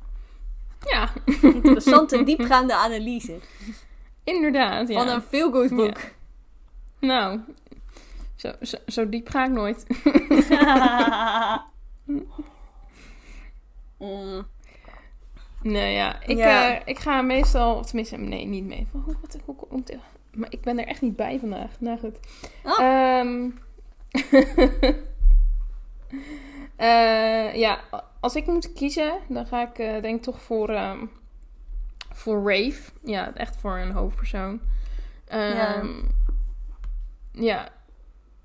Ja, 0.80 1.10
Interessante, 1.54 2.24
diepgaande 2.32 2.76
analyse. 2.76 3.40
inderdaad. 4.24 4.88
Ja. 4.88 5.04
Van 5.04 5.08
een 5.14 5.22
feel-good 5.22 5.70
boek. 5.70 5.98
Nou, 7.00 7.40
zo, 8.42 8.52
zo, 8.62 8.78
zo 8.88 9.10
diep 9.10 9.30
ga 9.30 9.46
ik 9.46 9.52
nooit. 9.52 9.86
Mm. 13.98 14.48
Nee, 15.62 15.94
ja. 15.94 16.22
Ik, 16.22 16.38
Ja. 16.38 16.76
eh, 16.76 16.82
ik 16.86 17.00
ga 17.00 17.22
meestal, 17.22 17.76
of 17.76 17.86
tenminste, 17.86 18.18
nee, 18.18 18.46
niet 18.46 18.64
mee. 18.66 18.88
Hoe, 18.92 19.16
wat, 19.22 19.38
hoe, 19.46 19.56
hoe- 19.70 19.84
maar 20.34 20.52
ik 20.52 20.62
ben 20.62 20.80
er 20.80 20.88
echt 20.88 21.02
niet 21.02 21.16
bij 21.16 21.40
vandaag. 21.40 21.80
Nou 21.80 22.00
goed. 22.00 22.20
Oh. 22.64 22.80
Ehm, 22.80 23.50
eh, 26.76 27.56
ja, 27.56 27.80
als 28.20 28.36
ik 28.36 28.46
moet 28.46 28.74
kiezen, 28.74 29.14
dan 29.28 29.46
ga 29.46 29.62
ik 29.70 29.78
eh, 29.80 30.02
denk 30.02 30.16
ik 30.18 30.22
toch 30.22 30.42
voor, 30.42 30.70
ehm, 30.70 31.06
voor 32.14 32.38
Rave. 32.54 32.92
Ja, 33.04 33.34
echt 33.34 33.56
voor 33.56 33.78
een 33.78 33.92
hoofdpersoon. 33.92 34.62
Ehm, 35.28 36.02
ja. 37.32 37.70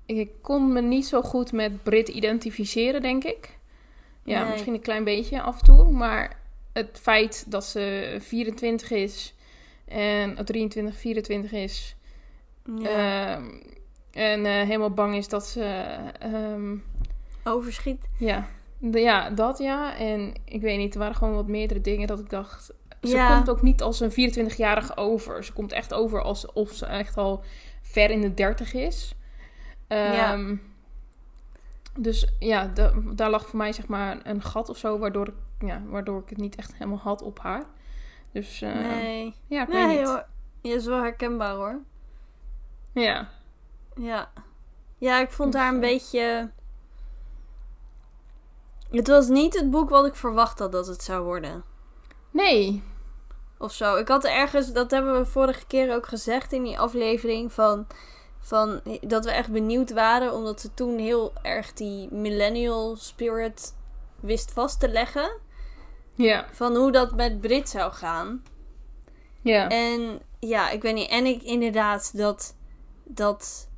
Ik 0.07 0.29
kon 0.41 0.73
me 0.73 0.81
niet 0.81 1.05
zo 1.07 1.21
goed 1.21 1.51
met 1.51 1.83
Brit 1.83 2.07
identificeren, 2.07 3.01
denk 3.01 3.23
ik. 3.23 3.57
Ja, 4.23 4.41
Nee. 4.43 4.51
misschien 4.51 4.73
een 4.73 4.81
klein 4.81 5.03
beetje 5.03 5.41
af 5.41 5.59
en 5.59 5.65
toe. 5.65 5.91
Maar 5.91 6.39
het 6.73 6.99
feit 7.01 7.45
dat 7.51 7.65
ze 7.65 8.15
24 8.19 8.91
is 8.91 9.33
en 9.85 10.31
oh, 10.39 10.43
23, 10.45 10.97
24 10.97 11.51
is. 11.51 11.95
Ja. 12.79 13.35
ehm, 13.35 13.43
en 14.11 14.45
eh, 14.45 14.51
helemaal 14.53 14.91
bang 14.91 15.15
is 15.15 15.27
dat 15.27 15.47
ze. 15.47 15.63
ehm, 16.19 16.75
Overschiet. 17.43 18.05
ja, 18.17 18.47
de- 18.79 18.99
ja, 18.99 19.29
dat 19.29 19.57
ja. 19.57 19.97
En 19.97 20.33
ik 20.45 20.61
weet 20.61 20.77
niet, 20.77 20.93
er 20.93 20.99
waren 20.99 21.15
gewoon 21.15 21.35
wat 21.35 21.47
meerdere 21.47 21.81
dingen 21.81 22.07
dat 22.07 22.19
ik 22.19 22.29
dacht... 22.29 22.71
Ze 23.01 23.15
Ja. 23.15 23.35
komt 23.35 23.49
ook 23.49 23.61
niet 23.61 23.81
als 23.81 23.99
een 23.99 24.11
24-jarige 24.11 24.97
over. 24.97 25.43
Ze 25.43 25.53
komt 25.53 25.71
echt 25.71 25.93
over 25.93 26.21
alsof 26.21 26.71
ze 26.71 26.85
echt 26.85 27.17
al 27.17 27.43
ver 27.81 28.11
in 28.11 28.21
de 28.21 28.33
30 28.33 28.73
is. 28.73 29.15
Ja. 29.87 30.33
Ehm, 30.33 30.55
Dus 31.99 32.27
ja, 32.39 32.65
da- 32.67 32.93
daar 33.13 33.29
lag 33.29 33.47
voor 33.47 33.57
mij 33.57 33.73
zeg 33.73 33.87
maar 33.87 34.19
een 34.23 34.41
gat 34.41 34.69
of 34.69 34.77
zo, 34.77 34.97
waardoor 34.97 35.27
ik, 35.27 35.33
ja, 35.67 35.81
waardoor 35.85 36.21
ik 36.21 36.29
het 36.29 36.37
niet 36.37 36.55
echt 36.55 36.73
helemaal 36.73 36.97
had 36.97 37.21
op 37.21 37.39
haar. 37.39 37.63
Dus 38.31 38.61
eh, 38.61 38.73
nee. 38.73 39.35
ja, 39.47 39.61
ik 39.61 39.67
weet 39.67 39.85
Nee 39.87 39.97
niet. 39.97 40.07
hoor. 40.07 40.25
Je 40.61 40.73
is 40.73 40.85
wel 40.85 41.01
herkenbaar 41.01 41.53
hoor. 41.53 41.79
Ja. 42.93 43.29
Ja. 43.95 44.31
Ja, 44.97 45.19
ik 45.19 45.31
vond 45.31 45.53
haar 45.53 45.73
een 45.73 45.79
beetje... 45.79 46.49
Het 48.89 49.07
was 49.07 49.27
niet 49.27 49.53
het 49.59 49.71
boek 49.71 49.89
wat 49.89 50.05
ik 50.05 50.15
verwacht 50.15 50.59
had 50.59 50.71
dat 50.71 50.87
het 50.87 51.03
zou 51.03 51.23
worden. 51.23 51.63
Nee. 52.31 52.83
Of 53.57 53.71
zo. 53.73 53.95
Ik 53.95 54.07
had 54.07 54.25
ergens, 54.25 54.73
dat 54.73 54.91
hebben 54.91 55.17
we 55.17 55.25
vorige 55.25 55.65
keer 55.67 55.95
ook 55.95 56.07
gezegd 56.07 56.53
in 56.53 56.63
die 56.63 56.79
aflevering, 56.79 57.53
van, 57.53 57.87
van 58.47 58.81
dat 59.01 59.25
we 59.25 59.31
echt 59.31 59.51
benieuwd 59.51 59.91
waren, 59.93 60.33
omdat 60.33 60.61
ze 60.61 60.73
toen 60.73 60.97
heel 60.97 61.33
erg 61.41 61.73
die 61.73 62.13
millennial 62.13 62.95
spirit 62.95 63.75
wist 64.19 64.51
vast 64.51 64.79
te 64.79 64.89
leggen. 64.89 65.31
Ja. 66.15 66.47
Van 66.51 66.75
hoe 66.75 66.91
dat 66.91 67.15
met 67.15 67.41
Brit 67.41 67.69
zou 67.69 67.91
gaan. 67.91 68.43
Ja. 69.41 69.69
En 69.69 70.21
ja, 70.39 70.69
ik 70.69 70.81
weet 70.81 70.93
niet. 70.93 71.09
En 71.09 71.25
ik 71.25 71.43
inderdaad 71.43 72.17
dat. 72.17 72.55
dat 73.03 73.69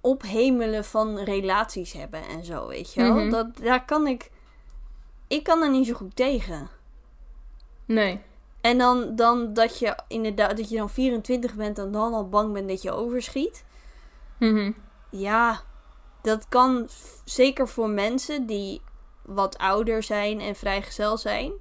ophemelen 0.00 0.84
van 0.84 1.18
relaties 1.18 1.92
hebben 1.92 2.26
en 2.28 2.44
zo, 2.44 2.66
weet 2.66 2.94
je 2.94 3.02
wel. 3.02 3.14
Mhm. 3.14 3.30
Dat, 3.30 3.56
daar 3.56 3.84
kan 3.84 4.06
ik. 4.06 4.30
Ik 5.28 5.44
kan 5.44 5.62
er 5.62 5.70
niet 5.70 5.86
zo 5.86 5.94
goed 5.94 6.16
tegen. 6.16 6.68
Nee. 7.84 8.20
En 8.66 8.78
dan, 8.78 9.16
dan 9.16 9.52
dat 9.54 9.78
je 9.78 9.98
inderdaad 10.08 10.56
dat 10.56 10.68
je 10.70 10.76
dan 10.76 10.90
24 10.90 11.54
bent 11.54 11.78
en 11.78 11.92
dan 11.92 12.14
al 12.14 12.28
bang 12.28 12.52
bent 12.52 12.68
dat 12.68 12.82
je 12.82 12.90
overschiet. 12.92 13.64
Mhm. 14.38 14.72
Ja, 15.10 15.60
dat 16.22 16.48
kan 16.48 16.88
zeker 17.24 17.68
voor 17.68 17.88
mensen 17.88 18.46
die 18.46 18.80
wat 19.22 19.58
ouder 19.58 20.02
zijn 20.02 20.40
en 20.40 20.54
vrijgezel 20.56 21.16
zijn. 21.16 21.52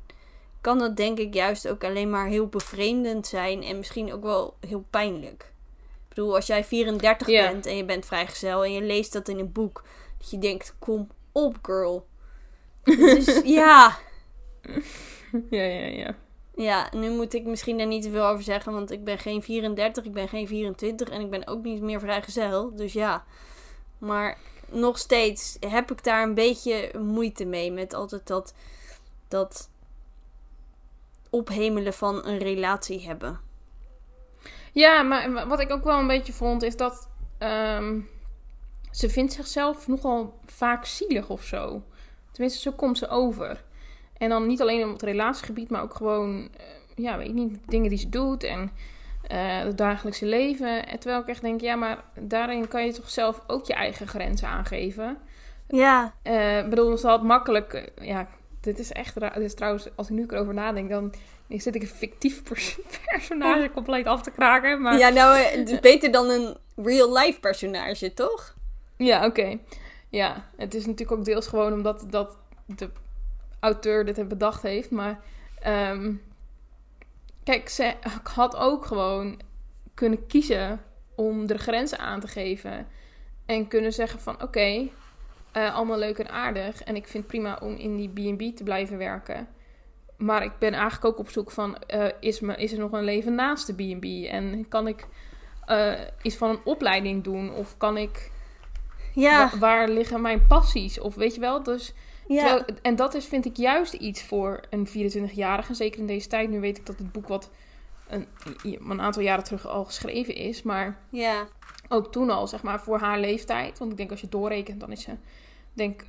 Kan 0.61 0.77
dat 0.79 0.97
denk 0.97 1.17
ik 1.17 1.33
juist 1.33 1.67
ook 1.67 1.83
alleen 1.83 2.09
maar 2.09 2.25
heel 2.27 2.47
bevreemdend 2.47 3.27
zijn 3.27 3.63
en 3.63 3.77
misschien 3.77 4.13
ook 4.13 4.23
wel 4.23 4.57
heel 4.67 4.85
pijnlijk. 4.89 5.53
Ik 6.09 6.15
bedoel, 6.15 6.35
als 6.35 6.45
jij 6.47 6.63
34 6.63 7.27
Ja. 7.27 7.51
bent 7.51 7.65
en 7.65 7.77
je 7.77 7.85
bent 7.85 8.05
vrijgezel 8.05 8.63
en 8.63 8.71
je 8.73 8.81
leest 8.81 9.13
dat 9.13 9.27
in 9.27 9.39
een 9.39 9.51
boek, 9.51 9.83
dat 10.17 10.29
je 10.29 10.37
denkt, 10.37 10.75
kom 10.79 11.09
op 11.31 11.57
girl. 11.61 12.07
Is, 12.83 13.41
ja, 13.61 13.97
Ja, 15.49 15.63
ja, 15.63 15.85
ja. 15.87 16.15
Ja, 16.55 16.89
nu 16.91 17.09
moet 17.09 17.33
ik 17.33 17.45
misschien 17.45 17.77
daar 17.77 17.87
niet 17.87 18.03
te 18.03 18.09
veel 18.09 18.25
over 18.25 18.43
zeggen, 18.43 18.73
want 18.73 18.91
ik 18.91 19.03
ben 19.03 19.17
geen 19.17 19.43
34, 19.43 20.05
ik 20.05 20.13
ben 20.13 20.27
geen 20.27 20.47
24 20.47 21.09
en 21.09 21.21
ik 21.21 21.29
ben 21.29 21.47
ook 21.47 21.63
niet 21.63 21.81
meer 21.81 21.99
vrijgezel. 21.99 22.75
Dus 22.75 22.93
ja, 22.93 23.23
maar 23.97 24.37
nog 24.69 24.97
steeds 24.97 25.57
heb 25.59 25.91
ik 25.91 26.03
daar 26.03 26.23
een 26.23 26.33
beetje 26.33 26.91
moeite 26.99 27.45
mee 27.45 27.71
met 27.71 27.93
altijd 27.93 28.27
dat, 28.27 28.53
dat 29.27 29.69
ophemelen 31.29 31.93
van 31.93 32.25
een 32.25 32.37
relatie 32.37 33.07
hebben. 33.07 33.39
Ja, 34.71 35.01
maar 35.01 35.47
wat 35.47 35.59
ik 35.59 35.71
ook 35.71 35.83
wel 35.83 35.99
een 35.99 36.07
beetje 36.07 36.33
vond, 36.33 36.63
is 36.63 36.77
dat 36.77 37.09
ehm, 37.37 37.99
ze 38.91 39.09
vindt 39.09 39.33
zichzelf 39.33 39.87
nogal 39.87 40.39
vaak 40.45 40.85
zielig 40.85 41.29
of 41.29 41.43
zo. 41.43 41.83
Tenminste, 42.31 42.59
zo 42.59 42.71
komt 42.71 42.97
ze 42.97 43.07
over. 43.07 43.63
En 44.17 44.29
dan 44.29 44.47
niet 44.47 44.61
alleen 44.61 44.83
op 44.85 44.91
het 44.91 45.01
relatiegebied, 45.01 45.69
maar 45.69 45.81
ook 45.81 45.93
gewoon, 45.95 46.49
eh, 46.57 46.65
ja, 46.95 47.17
weet 47.17 47.27
ik 47.27 47.33
niet, 47.33 47.57
dingen 47.65 47.89
die 47.89 47.97
ze 47.97 48.09
doet 48.09 48.43
en 48.43 48.71
eh, 49.27 49.57
het 49.59 49.77
dagelijkse 49.77 50.25
leven. 50.25 50.87
En 50.87 50.99
terwijl 50.99 51.21
ik 51.21 51.27
echt 51.27 51.41
denk, 51.41 51.61
ja, 51.61 51.75
maar 51.75 52.03
daarin 52.19 52.67
kan 52.67 52.85
je 52.85 52.93
toch 52.93 53.09
zelf 53.09 53.41
ook 53.47 53.65
je 53.65 53.73
eigen 53.73 54.07
grenzen 54.07 54.47
aangeven. 54.47 55.17
Ja, 55.67 56.13
Eh, 56.21 56.57
Ik 56.59 56.69
bedoel, 56.69 56.97
ze 56.97 57.07
had 57.07 57.23
makkelijk, 57.23 57.91
ja, 58.01 58.27
dit 58.61 58.79
is 58.79 58.91
echt 58.91 59.15
raar. 59.17 59.33
Dit 59.33 59.43
is 59.43 59.55
trouwens, 59.55 59.87
als 59.95 60.09
ik 60.09 60.15
nu 60.15 60.25
erover 60.29 60.53
nadenk, 60.53 60.89
dan 60.89 61.13
zit 61.49 61.75
ik 61.75 61.81
een 61.81 61.87
fictief 61.87 62.43
pers- 62.43 62.79
personage 63.11 63.69
compleet 63.73 64.05
af 64.07 64.21
te 64.21 64.31
kraken. 64.31 64.81
Maar 64.81 64.97
ja 64.97 65.09
nou, 65.09 65.37
het 65.37 65.69
is 65.69 65.79
beter 65.79 66.11
dan 66.11 66.29
een 66.29 66.57
real-life 66.75 67.39
personage, 67.39 68.13
toch? 68.13 68.55
Ja, 68.97 69.25
oké. 69.25 69.57
Ja, 70.09 70.49
het 70.57 70.73
is 70.73 70.85
natuurlijk 70.85 71.19
ook 71.19 71.25
deels 71.25 71.47
gewoon 71.47 71.73
omdat 71.73 72.05
dat 72.09 72.37
de 72.65 72.89
auteur 73.59 74.05
dit 74.05 74.27
bedacht 74.27 74.61
heeft. 74.61 74.91
Maar 74.91 75.19
ehm, 75.59 76.13
kijk, 77.43 77.69
ze 77.69 77.93
had 78.23 78.55
ook 78.55 78.85
gewoon 78.85 79.39
kunnen 79.93 80.27
kiezen 80.27 80.81
om 81.15 81.47
er 81.49 81.59
grenzen 81.59 81.99
aan 81.99 82.19
te 82.19 82.27
geven. 82.27 82.87
En 83.45 83.67
kunnen 83.67 83.93
zeggen 83.93 84.19
van 84.19 84.41
oké, 84.41 84.87
eh, 85.51 85.75
allemaal 85.75 85.97
leuk 85.97 86.17
en 86.17 86.29
aardig. 86.29 86.83
En 86.83 86.95
ik 86.95 87.07
vind 87.07 87.23
het 87.23 87.27
prima 87.31 87.57
om 87.61 87.75
in 87.75 87.95
die 87.95 88.09
B&B 88.35 88.55
te 88.57 88.63
blijven 88.63 88.97
werken. 88.97 89.47
Maar 90.17 90.43
ik 90.43 90.51
ben 90.59 90.73
eigenlijk 90.73 91.05
ook 91.05 91.19
op 91.19 91.29
zoek 91.29 91.51
van, 91.51 91.77
eh, 91.77 92.05
is, 92.19 92.39
me, 92.39 92.55
is 92.55 92.71
er 92.71 92.79
nog 92.79 92.91
een 92.91 93.03
leven 93.03 93.35
naast 93.35 93.67
de 93.67 93.73
B&B? 93.73 94.31
En 94.31 94.67
kan 94.67 94.87
ik 94.87 95.07
eh, 95.65 95.93
iets 96.21 96.35
van 96.35 96.49
een 96.49 96.61
opleiding 96.63 97.23
doen? 97.23 97.53
Of 97.53 97.77
kan 97.77 97.97
ik 97.97 98.31
Ja, 99.13 99.49
Wa- 99.51 99.57
waar 99.57 99.87
liggen 99.89 100.21
mijn 100.21 100.47
passies? 100.47 100.99
Of 100.99 101.15
weet 101.15 101.33
je 101.33 101.39
wel, 101.39 101.63
dus... 101.63 101.93
ja, 102.27 102.41
terwijl- 102.57 102.79
en 102.81 102.95
dat 102.95 103.13
is, 103.13 103.25
vind 103.25 103.45
ik, 103.45 103.57
juist 103.57 103.93
iets 103.93 104.23
voor 104.23 104.59
een 104.69 104.87
24-jarige. 104.87 105.73
Zeker 105.73 105.99
in 105.99 106.07
deze 106.07 106.27
tijd. 106.27 106.49
Nu 106.49 106.59
weet 106.59 106.77
ik 106.77 106.85
dat 106.85 106.97
het 106.97 107.11
boek 107.11 107.27
wat 107.27 107.49
een, 108.07 108.27
een 108.63 109.01
aantal 109.01 109.21
jaren 109.21 109.43
terug 109.43 109.67
al 109.67 109.85
geschreven 109.85 110.35
is. 110.35 110.63
Maar 110.63 110.99
ja, 111.09 111.47
ook 111.89 112.11
toen 112.11 112.29
al, 112.29 112.47
zeg 112.47 112.63
maar, 112.63 112.81
voor 112.81 112.99
haar 112.99 113.19
leeftijd. 113.19 113.79
Want 113.79 113.91
ik 113.91 113.97
denk 113.97 114.11
als 114.11 114.21
je 114.21 114.29
doorrekent, 114.29 114.79
dan 114.79 114.91
is 114.91 115.01
ze... 115.01 115.11
denk, 115.73 116.05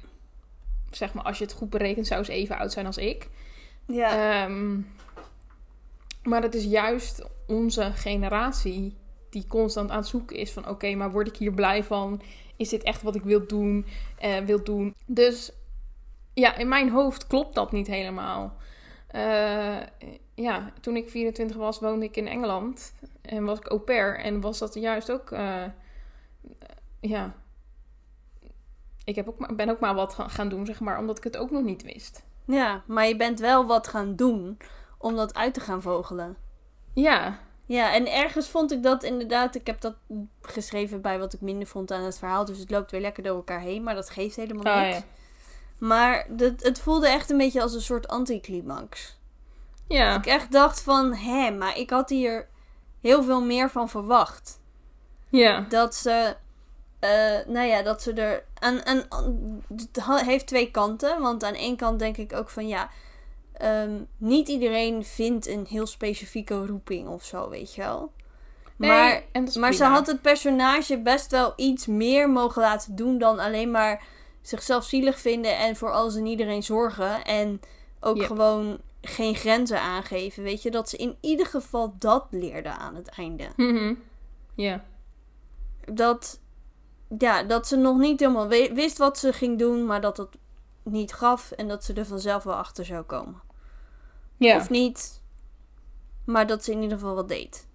zeg 0.91 1.15
maar, 1.15 1.25
als 1.25 1.39
je 1.39 1.45
het 1.45 1.53
goed 1.53 1.71
berekent, 1.71 2.07
zou 2.07 2.25
ze 2.25 2.33
even 2.33 2.59
oud 2.59 2.73
zijn 2.73 2.87
als 2.87 2.97
ik. 2.99 3.29
ja. 3.87 4.43
Ehm, 4.45 4.81
maar 6.23 6.43
het 6.43 6.55
is 6.55 6.65
juist 6.65 7.23
onze 7.47 7.93
generatie 7.95 8.95
die 9.31 9.47
constant 9.49 9.91
aan 9.91 9.97
het 9.97 10.07
zoeken 10.07 10.37
is 10.37 10.53
van... 10.53 10.69
oké, 10.69 10.95
maar 10.95 11.11
word 11.11 11.27
ik 11.29 11.37
hier 11.37 11.53
blij 11.53 11.85
van? 11.85 12.21
Is 12.57 12.69
dit 12.69 12.83
echt 12.83 13.03
wat 13.03 13.15
ik 13.15 13.23
wil 13.23 13.47
doen? 13.47 13.87
eh, 14.19 14.39
wil 14.39 14.65
doen? 14.65 14.95
Dus 15.07 15.53
ja, 16.37 16.57
in 16.57 16.69
mijn 16.69 16.91
hoofd 16.91 17.27
klopt 17.27 17.55
dat 17.55 17.73
niet 17.73 17.87
helemaal. 17.87 18.57
Eh, 19.07 19.77
ja, 20.35 20.73
toen 20.81 20.97
ik 20.97 21.11
24 21.11 21.57
was, 21.57 21.79
woonde 21.81 22.05
ik 22.05 22.17
in 22.17 22.29
Engeland. 22.29 22.95
En 23.23 23.45
was 23.45 23.59
ik 23.59 23.67
au 23.69 23.81
pair. 23.81 24.19
En 24.19 24.41
was 24.41 24.59
dat 24.59 24.75
juist 24.75 25.11
ook... 25.13 25.31
eh, 25.31 25.63
ja... 27.01 27.35
Ik 29.05 29.15
heb 29.15 29.29
ook 29.29 29.39
maar, 29.39 29.55
ben 29.55 29.69
ook 29.71 29.81
maar 29.81 29.95
wat 29.95 30.15
ga- 30.15 30.29
gaan 30.29 30.49
doen, 30.49 30.67
zeg 30.67 30.81
maar, 30.81 30.99
omdat 30.99 31.19
ik 31.19 31.25
het 31.25 31.37
ook 31.37 31.51
nog 31.51 31.63
niet 31.63 31.83
wist. 31.83 32.25
ja, 32.47 32.83
maar 32.87 33.07
je 33.07 33.17
bent 33.17 33.41
wel 33.41 33.67
wat 33.67 33.87
gaan 33.89 34.17
doen 34.17 34.59
om 34.99 35.17
dat 35.17 35.35
uit 35.35 35.55
te 35.55 35.61
gaan 35.61 35.83
vogelen. 35.83 36.37
Ja, 36.93 37.39
Ja, 37.67 37.95
en 37.95 38.13
ergens 38.13 38.49
vond 38.49 38.73
ik 38.73 38.83
dat 38.83 39.03
inderdaad. 39.03 39.55
Ik 39.55 39.67
heb 39.67 39.81
dat 39.81 39.95
geschreven 40.41 41.01
bij 41.01 41.19
wat 41.19 41.33
ik 41.33 41.41
minder 41.41 41.67
vond 41.67 41.91
aan 41.91 42.03
het 42.05 42.19
verhaal. 42.19 42.45
Dus 42.45 42.59
het 42.59 42.71
loopt 42.71 42.91
weer 42.91 43.01
lekker 43.01 43.23
door 43.23 43.37
elkaar 43.37 43.61
heen. 43.61 43.83
Maar 43.83 43.95
dat 43.95 44.11
geeft 44.11 44.37
helemaal 44.37 44.65
Ah, 44.75 44.83
niks. 44.83 44.97
ja. 44.97 45.03
Maar 45.79 46.27
dat, 46.29 46.53
het 46.63 46.81
voelde 46.81 47.09
echt 47.09 47.31
een 47.31 47.37
beetje 47.39 47.63
als 47.63 47.75
een 47.75 47.81
soort 47.81 48.09
anticlimax. 48.09 49.19
ja. 49.89 50.17
Ik 50.17 50.27
echt 50.27 50.53
dacht 50.53 50.83
van, 50.83 51.15
hé, 51.15 51.51
maar 51.51 51.79
ik 51.79 51.91
had 51.91 52.09
hier 52.09 52.49
heel 53.01 53.23
veel 53.23 53.41
meer 53.43 53.71
van 53.71 53.89
verwacht. 53.89 54.61
Ja. 55.29 55.61
Dat 55.69 55.95
ze, 55.95 56.37
eh, 56.99 57.47
nou 57.47 57.67
ja, 57.67 57.83
dat 57.83 58.03
ze 58.03 58.13
er... 58.13 58.45
Aan, 58.59 58.87
aan- 58.87 59.07
het 59.69 60.21
heeft 60.21 60.47
twee 60.47 60.71
kanten. 60.71 61.21
Want 61.21 61.45
aan 61.45 61.55
één 61.55 61.77
kant 61.77 61.99
denk 61.99 62.17
ik 62.17 62.33
ook 62.33 62.51
van, 62.51 62.69
ja... 62.69 62.91
ehm, 63.53 63.93
niet 64.17 64.49
iedereen 64.49 65.05
vindt 65.05 65.47
een 65.47 65.67
heel 65.69 65.87
specifieke 65.87 66.67
roeping 66.67 67.09
of 67.09 67.25
zo, 67.25 67.49
weet 67.49 67.75
je 67.75 67.81
wel. 67.83 68.13
Nee, 68.77 68.91
maar 68.91 69.23
en 69.33 69.45
dat 69.45 69.55
maar 69.55 69.73
ze 69.73 69.85
had 69.85 70.07
het 70.07 70.23
personage 70.23 70.99
best 70.99 71.31
wel 71.31 71.53
iets 71.57 71.87
meer 71.87 72.31
mogen 72.31 72.63
laten 72.63 72.97
doen 72.97 73.19
dan 73.19 73.39
alleen 73.39 73.71
maar 73.71 74.03
zichzelf 74.49 74.85
zielig 74.85 75.19
vinden 75.19 75.59
en 75.59 75.77
voor 75.77 75.93
alles 75.93 76.15
en 76.15 76.27
iedereen 76.27 76.63
zorgen. 76.63 77.25
En 77.25 77.61
ook 78.01 78.23
gewoon 78.23 78.81
geen 79.01 79.35
grenzen 79.35 79.81
aangeven. 79.81 80.43
Weet 80.43 80.63
je, 80.63 80.71
dat 80.71 80.89
ze 80.89 80.97
in 80.97 81.17
ieder 81.21 81.47
geval 81.47 81.95
dat 81.99 82.27
leerde 82.31 82.69
aan 82.69 82.95
het 82.95 83.09
einde. 83.09 83.49
Mhm. 83.57 83.95
Ja. 84.55 84.85
Dat, 85.93 86.41
ja, 87.19 87.43
dat 87.43 87.67
ze 87.67 87.77
nog 87.77 87.99
niet 87.99 88.21
helemaal 88.21 88.49
wist 88.49 88.99
wat 88.99 89.19
ze 89.19 89.33
ging 89.33 89.59
doen, 89.59 89.87
maar 89.87 90.01
dat 90.01 90.17
het 90.17 90.37
niet 90.83 91.13
gaf 91.13 91.51
en 91.51 91.69
dat 91.69 91.85
ze 91.85 91.93
er 91.93 92.07
vanzelf 92.07 92.43
wel 92.43 92.55
achter 92.55 92.85
zou 92.85 93.03
komen. 93.03 93.41
Ja. 94.37 94.57
Of 94.57 94.71
niet, 94.71 95.23
maar 96.25 96.47
dat 96.47 96.65
ze 96.65 96.73
in 96.73 96.83
ieder 96.83 96.99
geval 96.99 97.15
wat 97.15 97.29
deed. 97.29 97.67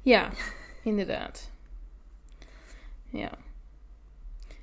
Ja, 0.00 0.30
inderdaad. 0.82 1.50
Ja. 3.10 3.30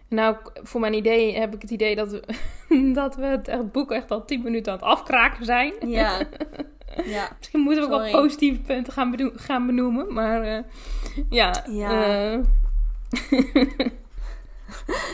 Nou, 0.10 0.36
voor 0.54 0.80
mijn 0.80 0.94
idee 0.94 1.36
heb 1.40 1.56
ik 1.56 1.62
het 1.62 1.72
idee 1.72 1.96
dat 1.96 2.10
we, 2.12 2.24
dat 3.02 3.16
we 3.16 3.26
het 3.44 3.72
boek 3.72 3.92
echt 3.92 4.12
al 4.12 4.26
tien 4.26 4.42
minuten 4.44 4.72
aan 4.72 4.78
het 4.78 4.88
afkraken 4.88 5.46
zijn. 5.46 5.74
Ja. 5.86 6.18
ja. 7.06 7.30
Misschien 7.38 7.60
moeten 7.60 7.88
we 7.90 7.94
ook 7.96 8.02
wel 8.02 8.12
positieve 8.22 8.60
punten 8.62 8.94
gaan, 8.94 9.12
beno- 9.12 9.32
gaan 9.36 9.66
benoemen. 9.66 10.14
Maar 10.14 10.42
eh, 10.44 10.64
ja. 11.30 11.64
Ja. 11.70 12.04
eh, 12.34 12.40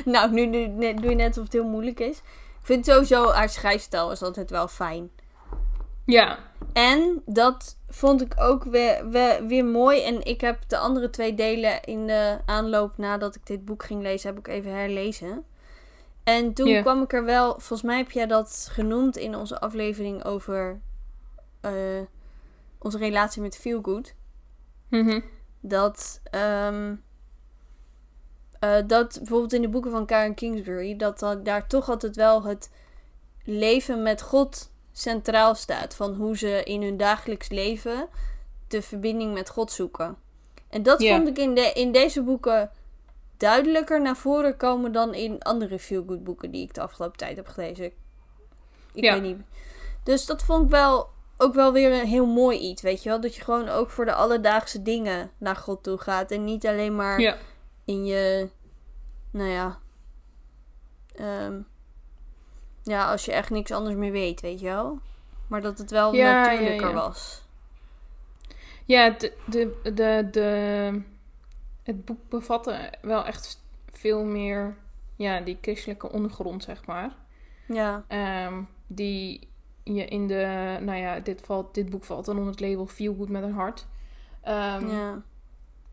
Nou, 0.06 0.32
nu, 0.32 0.46
nu, 0.46 0.68
nu 0.68 0.94
doe 0.94 1.10
je 1.10 1.16
net 1.16 1.28
alsof 1.28 1.44
het 1.44 1.54
heel 1.54 1.68
moeilijk 1.70 2.00
is. 2.00 2.18
Ik 2.18 2.72
vind 2.72 2.86
sowieso 2.86 3.32
haar 3.32 3.50
schrijfstijl 3.50 4.12
is 4.12 4.22
altijd 4.22 4.50
wel 4.50 4.68
fijn. 4.68 5.10
ja. 6.06 6.38
En 6.74 7.22
dat 7.26 7.78
vond 7.96 8.22
ik 8.22 8.34
ook 8.38 8.64
weer, 8.64 9.10
weer, 9.10 9.48
weer 9.48 9.66
mooi. 9.66 10.04
En 10.04 10.26
ik 10.26 10.42
heb 10.42 10.60
de 10.68 10.78
andere 10.78 11.10
twee 11.10 11.34
delen 11.34 11.84
in 11.84 12.08
de 12.08 12.38
aanloop 12.46 12.98
nadat 12.98 13.36
ik 13.36 13.46
dit 13.46 13.66
boek 13.66 13.84
ging 13.84 14.02
lezen, 14.02 14.30
heb 14.30 14.40
ik 14.40 14.48
even 14.48 14.72
herlezen. 14.72 15.46
En 16.24 16.54
toen 16.54 16.82
kwam 16.82 17.02
ik 17.02 17.14
er 17.14 17.24
wel, 17.24 17.52
volgens 17.52 17.82
mij 17.82 17.98
heb 17.98 18.12
jij 18.12 18.26
dat 18.26 18.68
genoemd 18.72 19.18
in 19.18 19.36
onze 19.36 19.60
aflevering 19.60 20.24
over 20.24 20.82
eh, 21.62 22.02
onze 22.80 22.98
relatie 22.98 23.42
met 23.42 23.58
Feel 23.58 23.82
Good. 23.82 24.16
Mhm. 24.90 25.22
Dat, 25.60 26.22
ehm, 26.24 26.96
eh, 28.60 28.78
dat 28.88 29.16
bijvoorbeeld 29.18 29.54
in 29.54 29.62
de 29.62 29.70
boeken 29.70 29.92
van 29.92 30.06
Karen 30.06 30.34
Kingsbury, 30.34 30.96
dat 30.96 31.20
dan 31.20 31.44
daar 31.44 31.68
toch 31.68 31.90
altijd 31.90 32.16
wel 32.16 32.44
het 32.44 32.70
leven 33.44 34.04
met 34.04 34.22
God 34.22 34.74
centraal 34.98 35.56
staat. 35.56 35.96
Van 35.96 36.14
hoe 36.14 36.38
ze 36.38 36.64
in 36.64 36.82
hun 36.82 36.98
dagelijks 36.98 37.50
leven 37.50 38.08
de 38.68 38.82
verbinding 38.82 39.34
met 39.34 39.50
God 39.50 39.72
zoeken. 39.72 40.18
En 40.70 40.84
dat 40.84 41.04
vond 41.08 41.28
ik 41.28 41.38
in, 41.38 41.56
de, 41.56 41.72
in 41.74 41.92
deze 41.92 42.22
boeken 42.22 42.72
duidelijker 43.38 44.02
naar 44.02 44.16
voren 44.16 44.58
komen 44.58 44.92
dan 44.92 45.14
in 45.14 45.42
andere 45.42 45.80
feel-good 45.80 46.24
boeken 46.24 46.52
die 46.52 46.62
ik 46.64 46.74
de 46.74 46.82
afgelopen 46.82 47.18
tijd 47.18 47.36
heb 47.36 47.48
gelezen. 47.48 47.86
Ik 48.94 49.04
Ja. 49.04 49.14
weet 49.14 49.22
niet. 49.22 49.38
Dus 50.04 50.26
dat 50.26 50.44
vond 50.44 50.64
ik 50.64 50.70
wel 50.70 51.10
ook 51.38 51.54
wel 51.54 51.74
weer 51.74 51.92
een 52.02 52.08
heel 52.08 52.26
mooi 52.26 52.60
iets, 52.60 52.82
weet 52.82 53.04
je 53.04 53.10
wel? 53.10 53.22
Dat 53.22 53.36
je 53.36 53.42
gewoon 53.44 53.70
ook 53.70 53.90
voor 53.90 54.06
de 54.06 54.14
alledaagse 54.14 54.82
dingen 54.82 55.32
naar 55.38 55.56
God 55.56 55.84
toe 55.84 55.98
gaat. 55.98 56.32
En 56.32 56.44
niet 56.44 56.68
alleen 56.68 56.96
maar 56.96 57.20
Ja. 57.22 57.38
in 57.86 58.06
je, 58.06 58.50
nou 59.32 59.50
ja, 59.50 59.80
ehm, 61.16 61.60
ja, 62.86 63.12
als 63.12 63.26
je 63.26 63.32
echt 63.32 63.50
niks 63.50 63.72
anders 63.72 63.96
meer 63.96 64.12
weet, 64.12 64.42
weet 64.42 64.60
je 64.60 64.66
wel? 64.66 65.00
Maar 65.48 65.62
dat 65.62 65.78
het 65.78 65.92
wel 65.92 66.14
Ja, 66.14 66.42
natuurlijker 66.42 66.88
ja. 66.88 66.94
was. 66.94 67.44
Ja, 68.86 69.10
de, 69.10 69.34
de, 69.46 69.80
de, 69.94 70.28
de, 70.32 71.02
het 71.84 72.06
boek 72.06 72.30
bevatte 72.30 72.94
wel 73.02 73.26
echt 73.26 73.62
veel 73.92 74.24
meer 74.24 74.76
ja, 75.16 75.40
die 75.40 75.58
christelijke 75.62 76.12
ondergrond, 76.12 76.64
zeg 76.64 76.86
maar. 76.86 77.16
Ja, 77.68 78.04
Ehm, 78.08 78.62
die 78.88 79.48
je 79.84 80.06
in 80.06 80.28
de, 80.28 80.78
nou 80.82 80.98
ja, 80.98 81.20
dit, 81.20 81.42
valt, 81.42 81.74
dit 81.74 81.90
boek 81.90 82.04
valt 82.04 82.26
dan 82.26 82.38
onder 82.38 82.52
het 82.52 82.62
label 82.62 82.88
Feel 82.88 83.16
Good 83.16 83.30
met 83.30 83.44
een 83.44 83.54
hart. 83.54 83.86
Ehm, 84.42 84.88
ja, 84.90 85.22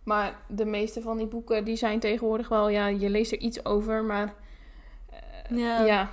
Maar 0.02 0.38
de 0.49 0.64
meeste 0.64 1.02
van 1.02 1.16
die 1.16 1.26
boeken, 1.26 1.64
die 1.64 1.76
zijn 1.76 2.00
tegenwoordig 2.00 2.49
wel, 2.49 2.68
ja, 2.68 2.87
je 2.87 3.11
leest 3.11 3.32
er 3.32 3.38
iets 3.38 3.64
over, 3.64 4.04
maar 4.04 4.34
ja. 5.49 5.84
ja, 5.84 6.11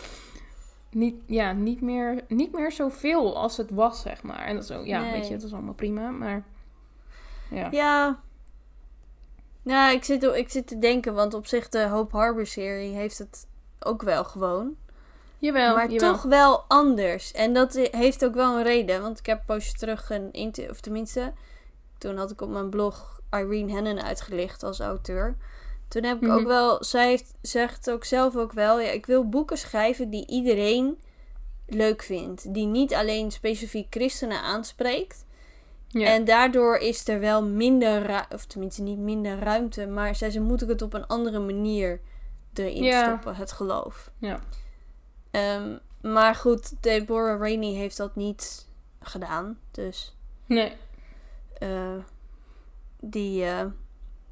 niet, 0.90 1.14
ja 1.26 1.52
niet, 1.52 1.80
meer, 1.80 2.24
niet 2.28 2.52
meer 2.52 2.72
zoveel 2.72 3.36
als 3.36 3.56
het 3.56 3.70
was, 3.70 4.00
zeg 4.00 4.22
maar. 4.22 4.44
En 4.44 4.56
dat 4.56 4.72
ook, 4.72 4.86
ja, 4.86 5.00
Nee. 5.00 5.12
weet 5.12 5.28
je, 5.28 5.34
dat 5.34 5.42
is 5.42 5.52
allemaal 5.52 5.74
prima, 5.74 6.10
maar 6.10 6.44
ja. 7.50 7.68
Ja. 7.70 8.20
Ja, 9.62 9.90
ik 9.90 10.04
zit, 10.04 10.22
ik 10.22 10.50
zit 10.50 10.66
te 10.66 10.78
denken, 10.78 11.14
want 11.14 11.34
op 11.34 11.46
zich 11.46 11.68
de 11.68 11.88
Hope 11.88 12.16
Harbor 12.16 12.46
serie 12.46 12.94
heeft 12.94 13.18
het 13.18 13.46
ook 13.80 14.02
wel 14.02 14.24
gewoon. 14.24 14.76
Jawel, 15.38 15.74
maar 15.74 15.90
jawel. 15.90 16.12
toch 16.12 16.22
wel 16.22 16.64
anders. 16.68 17.32
En 17.32 17.52
dat 17.52 17.74
heeft 17.90 18.24
ook 18.24 18.34
wel 18.34 18.56
een 18.56 18.62
reden. 18.62 19.02
Want 19.02 19.18
ik 19.18 19.26
heb 19.26 19.38
een 19.38 19.44
poosje 19.44 19.72
terug 19.72 20.10
een 20.10 20.32
inter... 20.32 20.70
Of 20.70 20.80
tenminste, 20.80 21.32
toen 21.98 22.16
had 22.16 22.30
ik 22.30 22.40
op 22.40 22.48
mijn 22.48 22.70
blog 22.70 23.20
Irene 23.30 23.72
Hennen 23.72 24.02
uitgelicht 24.02 24.62
als 24.62 24.80
auteur. 24.80 25.36
Toen 25.90 26.02
heb 26.04 26.16
ik 26.16 26.28
Mhm. 26.28 26.38
ook 26.38 26.46
wel... 26.46 26.84
Zij 26.84 27.08
heeft, 27.08 27.34
zegt 27.42 27.90
ook 27.90 28.04
zelf 28.04 28.36
ook 28.36 28.52
wel... 28.52 28.80
Ja, 28.80 28.90
ik 28.90 29.06
wil 29.06 29.28
boeken 29.28 29.58
schrijven 29.58 30.10
die 30.10 30.26
iedereen 30.26 30.98
leuk 31.66 32.02
vindt. 32.02 32.54
Die 32.54 32.66
niet 32.66 32.94
alleen 32.94 33.30
specifiek 33.30 33.86
christenen 33.90 34.42
aanspreekt. 34.42 35.24
Ja. 35.88 36.06
En 36.06 36.24
daardoor 36.24 36.76
is 36.76 37.08
er 37.08 37.20
wel 37.20 37.44
minder... 37.44 38.26
Of 38.34 38.44
tenminste 38.44 38.82
niet 38.82 38.98
minder 38.98 39.38
ruimte. 39.38 39.86
Maar 39.86 40.14
zij 40.14 40.30
ze 40.30 40.40
moeten 40.40 40.68
het 40.68 40.82
op 40.82 40.92
een 40.94 41.06
andere 41.06 41.38
manier 41.38 42.00
erin 42.54 42.82
Ja. 42.82 43.04
stoppen. 43.04 43.34
Het 43.36 43.52
geloof. 43.52 44.10
ja. 44.18 44.40
Ehm, 45.30 45.76
maar 46.02 46.34
goed, 46.34 46.82
Deborah 46.82 47.40
Rainey 47.40 47.72
heeft 47.74 47.96
dat 47.96 48.16
niet 48.16 48.68
gedaan. 49.00 49.58
Dus 49.70 50.16
Nee. 50.46 50.72
eh, 51.58 51.94
die, 53.00 53.44
eh, 53.44 53.64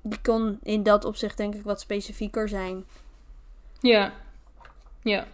die 0.09 0.21
kon 0.23 0.59
in 0.63 0.83
dat 0.83 1.05
opzicht 1.05 1.37
denk 1.37 1.55
ik 1.55 1.63
wat 1.63 1.81
specifieker 1.81 2.49
zijn. 2.49 2.85
Ja. 3.81 4.13
Ja. 5.03 5.27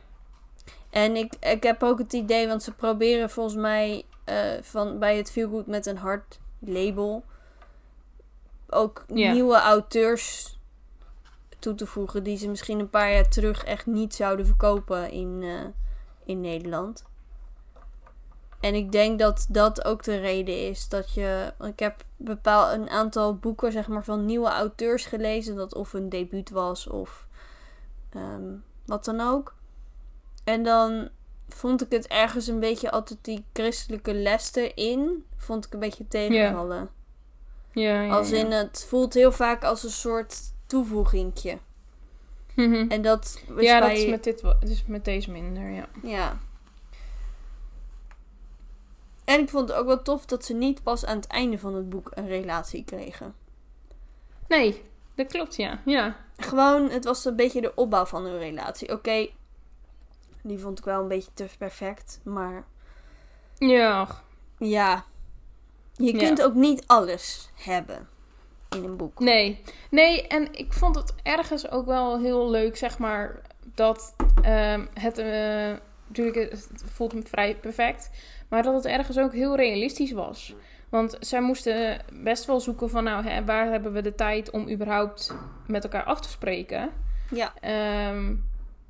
En 0.90 1.16
ik, 1.16 1.34
ik 1.40 1.62
heb 1.62 1.82
ook 1.82 1.98
het 1.98 2.12
idee, 2.12 2.48
want 2.48 2.62
ze 2.62 2.72
proberen 2.72 3.30
volgens 3.30 3.56
mij 3.56 4.04
eh, 4.24 4.62
van, 4.62 4.98
bij 4.98 5.16
het 5.16 5.30
Feel 5.30 5.48
Good 5.48 5.66
met 5.66 5.86
een 5.86 5.96
hard 5.98 6.38
label 6.58 7.24
ook 8.68 9.04
Ja. 9.14 9.32
nieuwe 9.32 9.56
auteurs 9.56 10.58
toe 11.58 11.74
te 11.74 11.86
voegen 11.86 12.22
die 12.22 12.36
ze 12.36 12.48
misschien 12.48 12.78
een 12.78 12.90
paar 12.90 13.12
jaar 13.12 13.28
terug 13.28 13.64
echt 13.64 13.86
niet 13.86 14.14
zouden 14.14 14.46
verkopen 14.46 15.10
in, 15.10 15.40
eh, 15.42 15.64
in 16.24 16.40
Nederland. 16.40 17.04
En 18.64 18.74
ik 18.74 18.92
denk 18.92 19.18
dat 19.18 19.46
dat 19.48 19.84
ook 19.84 20.02
de 20.02 20.16
reden 20.16 20.68
is 20.68 20.88
dat 20.88 21.14
je. 21.14 21.52
Ik 21.60 21.78
heb 21.78 22.04
bepaal 22.16 22.72
een 22.72 22.88
aantal 22.88 23.36
boeken 23.36 23.72
zeg 23.72 23.88
maar, 23.88 24.04
van 24.04 24.24
nieuwe 24.24 24.48
auteurs 24.48 25.06
gelezen, 25.06 25.56
dat 25.56 25.74
of 25.74 25.92
een 25.92 26.08
debuut 26.08 26.50
was 26.50 26.86
of 26.86 27.26
ehm, 28.10 28.54
wat 28.86 29.04
dan 29.04 29.20
ook. 29.20 29.54
En 30.44 30.62
dan 30.62 31.08
vond 31.48 31.82
ik 31.82 31.90
het 31.90 32.06
ergens 32.06 32.46
een 32.46 32.60
beetje 32.60 32.90
altijd 32.90 33.18
die 33.22 33.44
christelijke 33.52 34.14
les 34.14 34.54
erin. 34.54 35.24
Vond 35.36 35.66
ik 35.66 35.72
een 35.72 35.80
beetje 35.80 36.08
tegenvallen. 36.08 36.90
Ja, 37.72 38.02
ja, 38.02 38.12
Als 38.12 38.28
ja. 38.28 38.36
in 38.36 38.50
het 38.50 38.86
voelt 38.88 39.14
heel 39.14 39.32
vaak 39.32 39.64
als 39.64 39.82
een 39.82 39.90
soort 39.90 40.40
toevoegingje. 40.66 41.58
Mhm. 42.54 42.88
En 42.88 43.02
dat 43.02 43.24
is 43.24 43.64
ja, 43.64 43.78
bij... 43.78 43.88
dat 43.88 43.98
is 43.98 44.06
met, 44.06 44.24
dit, 44.24 44.42
dus 44.60 44.84
met 44.86 45.04
deze 45.04 45.30
minder, 45.30 45.70
ja. 45.70 45.88
Ja. 46.02 46.38
En 49.24 49.40
ik 49.40 49.48
vond 49.48 49.68
het 49.68 49.78
ook 49.78 49.86
wel 49.86 50.02
tof 50.02 50.26
dat 50.26 50.44
ze 50.44 50.54
niet 50.54 50.82
pas 50.82 51.04
aan 51.04 51.16
het 51.16 51.26
einde 51.26 51.58
van 51.58 51.74
het 51.74 51.88
boek 51.88 52.10
een 52.14 52.26
relatie 52.28 52.84
kregen. 52.84 53.34
Nee, 54.48 54.82
dat 55.14 55.26
klopt, 55.26 55.56
ja. 55.56 55.80
Ja. 55.84 56.16
Gewoon, 56.36 56.90
het 56.90 57.04
was 57.04 57.24
een 57.24 57.36
beetje 57.36 57.60
de 57.60 57.74
opbouw 57.74 58.04
van 58.04 58.24
hun 58.24 58.38
relatie. 58.38 58.92
Oké, 58.92 59.28
die 60.42 60.58
vond 60.58 60.78
ik 60.78 60.84
wel 60.84 61.00
een 61.02 61.08
beetje 61.08 61.30
te 61.34 61.46
perfect. 61.58 62.20
Maar 62.22 62.64
Ja. 63.58 64.08
ja, 64.58 65.04
je 65.96 66.12
Ja. 66.12 66.18
kunt 66.18 66.42
ook 66.42 66.54
niet 66.54 66.86
alles 66.86 67.50
hebben 67.54 68.08
in 68.70 68.84
een 68.84 68.96
boek. 68.96 69.18
Nee. 69.18 69.62
Nee, 69.90 70.26
en 70.26 70.52
ik 70.54 70.72
vond 70.72 70.94
het 70.96 71.14
ergens 71.22 71.70
ook 71.70 71.86
wel 71.86 72.18
heel 72.20 72.50
leuk, 72.50 72.76
zeg 72.76 72.98
maar, 72.98 73.40
dat 73.74 74.14
ehm, 74.42 74.86
het... 74.94 75.18
eh, 75.18 75.72
natuurlijk, 76.06 76.50
het 76.50 76.84
voelt 76.86 77.12
me 77.12 77.22
vrij 77.22 77.56
perfect. 77.56 78.10
Maar 78.54 78.62
dat 78.62 78.74
het 78.74 78.86
ergens 78.86 79.18
ook 79.18 79.32
heel 79.32 79.56
realistisch 79.56 80.12
was. 80.12 80.54
Want 80.88 81.16
zij 81.20 81.40
moesten 81.40 82.00
best 82.12 82.44
wel 82.44 82.60
zoeken 82.60 82.90
van, 82.90 83.04
nou, 83.04 83.26
hè, 83.26 83.44
waar 83.44 83.70
hebben 83.70 83.92
we 83.92 84.00
de 84.00 84.14
tijd 84.14 84.50
om 84.50 84.70
überhaupt 84.70 85.34
met 85.66 85.84
elkaar 85.84 86.04
af 86.04 86.20
te 86.20 86.28
spreken? 86.28 86.90
Ja, 87.30 87.52
Ehm, 87.60 88.34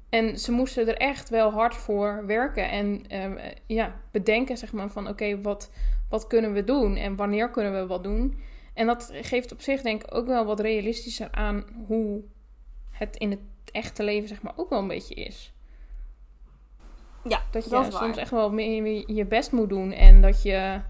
en 0.08 0.38
ze 0.38 0.52
moesten 0.52 0.88
er 0.88 0.96
echt 0.96 1.28
wel 1.28 1.50
hard 1.50 1.74
voor 1.74 2.26
werken 2.26 2.70
en 2.70 3.04
ehm, 3.08 3.36
eh, 3.36 3.50
ja, 3.66 3.94
bedenken, 4.10 4.58
zeg 4.58 4.72
maar, 4.72 4.88
van 4.88 5.08
oké, 5.08 5.40
wat, 5.40 5.70
wat 6.08 6.26
kunnen 6.26 6.52
we 6.52 6.64
doen 6.64 6.96
en 6.96 7.16
wanneer 7.16 7.50
kunnen 7.50 7.72
we 7.72 7.86
wat 7.86 8.02
doen? 8.02 8.40
En 8.74 8.86
dat 8.86 9.10
geeft 9.12 9.52
op 9.52 9.60
zich 9.60 9.82
denk 9.82 10.02
ik 10.02 10.14
ook 10.14 10.26
wel 10.26 10.44
wat 10.44 10.60
realistischer 10.60 11.28
aan 11.30 11.64
hoe 11.86 12.22
het 12.90 13.16
in 13.16 13.30
het 13.30 13.40
echte 13.72 14.02
leven, 14.02 14.28
zeg 14.28 14.42
maar, 14.42 14.52
ook 14.56 14.70
wel 14.70 14.78
een 14.78 14.88
beetje 14.88 15.14
is. 15.14 15.53
Ja 17.24 17.42
Dat 17.50 17.64
je 17.64 17.70
dat 17.70 17.92
waar. 17.92 18.02
soms 18.02 18.16
echt 18.16 18.30
wel 18.30 18.52
meer 18.52 19.10
je 19.14 19.26
best 19.26 19.52
moet 19.52 19.68
doen 19.68 19.92
en 19.92 20.20
dat 20.20 20.42
je, 20.42 20.80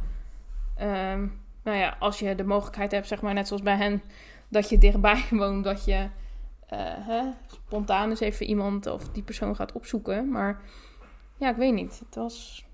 ehm, 0.77 1.27
nou 1.62 1.79
ja, 1.79 1.97
als 1.99 2.18
je 2.18 2.35
de 2.35 2.44
mogelijkheid 2.44 2.90
hebt, 2.90 3.07
zeg 3.07 3.23
maar, 3.23 3.35
net 3.35 3.47
zoals 3.47 3.62
bij 3.62 3.77
hen, 3.77 4.03
dat 4.49 4.68
je 4.68 4.79
dichtbij 4.79 5.25
woont, 5.40 5.64
dat 5.64 5.85
je 5.85 6.09
eh, 6.66 7.07
hè, 7.07 7.23
spontaan 7.47 8.11
eens 8.11 8.20
even 8.20 8.47
iemand 8.47 8.87
of 8.87 9.09
die 9.09 9.23
persoon 9.23 9.57
gaat 9.57 9.73
opzoeken. 9.73 10.29
Maar 10.29 10.61
ja, 11.37 11.51
ik 11.51 11.57
weet 11.57 11.75
niet. 11.75 11.99
Het 12.05 12.14
was, 12.14 12.64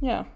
ja, 0.00 0.26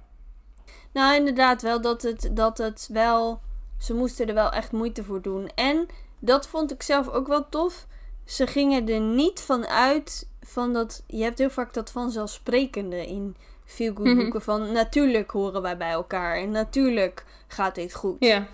Nou, 0.92 1.16
inderdaad 1.16 1.62
wel 1.62 1.80
dat 1.80 2.02
het, 2.02 2.30
dat 2.32 2.58
het 2.58 2.88
wel... 2.92 3.40
Ze 3.78 3.94
moesten 3.94 4.26
er 4.26 4.34
wel 4.34 4.50
echt 4.50 4.72
moeite 4.72 5.04
voor 5.04 5.22
doen. 5.22 5.48
En 5.54 5.86
dat 6.18 6.48
vond 6.48 6.72
ik 6.72 6.82
zelf 6.82 7.08
ook 7.08 7.26
wel 7.26 7.48
tof. 7.48 7.86
ze 8.24 8.46
gingen 8.46 8.88
er 8.88 9.00
niet 9.00 9.40
van 9.40 9.66
uit 9.66 10.27
van 10.48 10.72
dat. 10.72 11.02
Je 11.06 11.22
hebt 11.22 11.38
heel 11.38 11.50
vaak 11.50 11.72
dat 11.72 11.90
vanzelfsprekende 11.90 13.06
in 13.06 13.36
veel 13.64 13.94
goed 13.94 14.04
Mhm. 14.06 14.16
boeken 14.16 14.42
van 14.42 14.72
natuurlijk 14.72 15.30
horen 15.30 15.62
wij 15.62 15.76
bij 15.76 15.90
elkaar 15.90 16.36
en 16.36 16.50
natuurlijk 16.50 17.24
gaat 17.46 17.74
dit 17.74 17.94
goed. 17.94 18.16
Ja. 18.18 18.46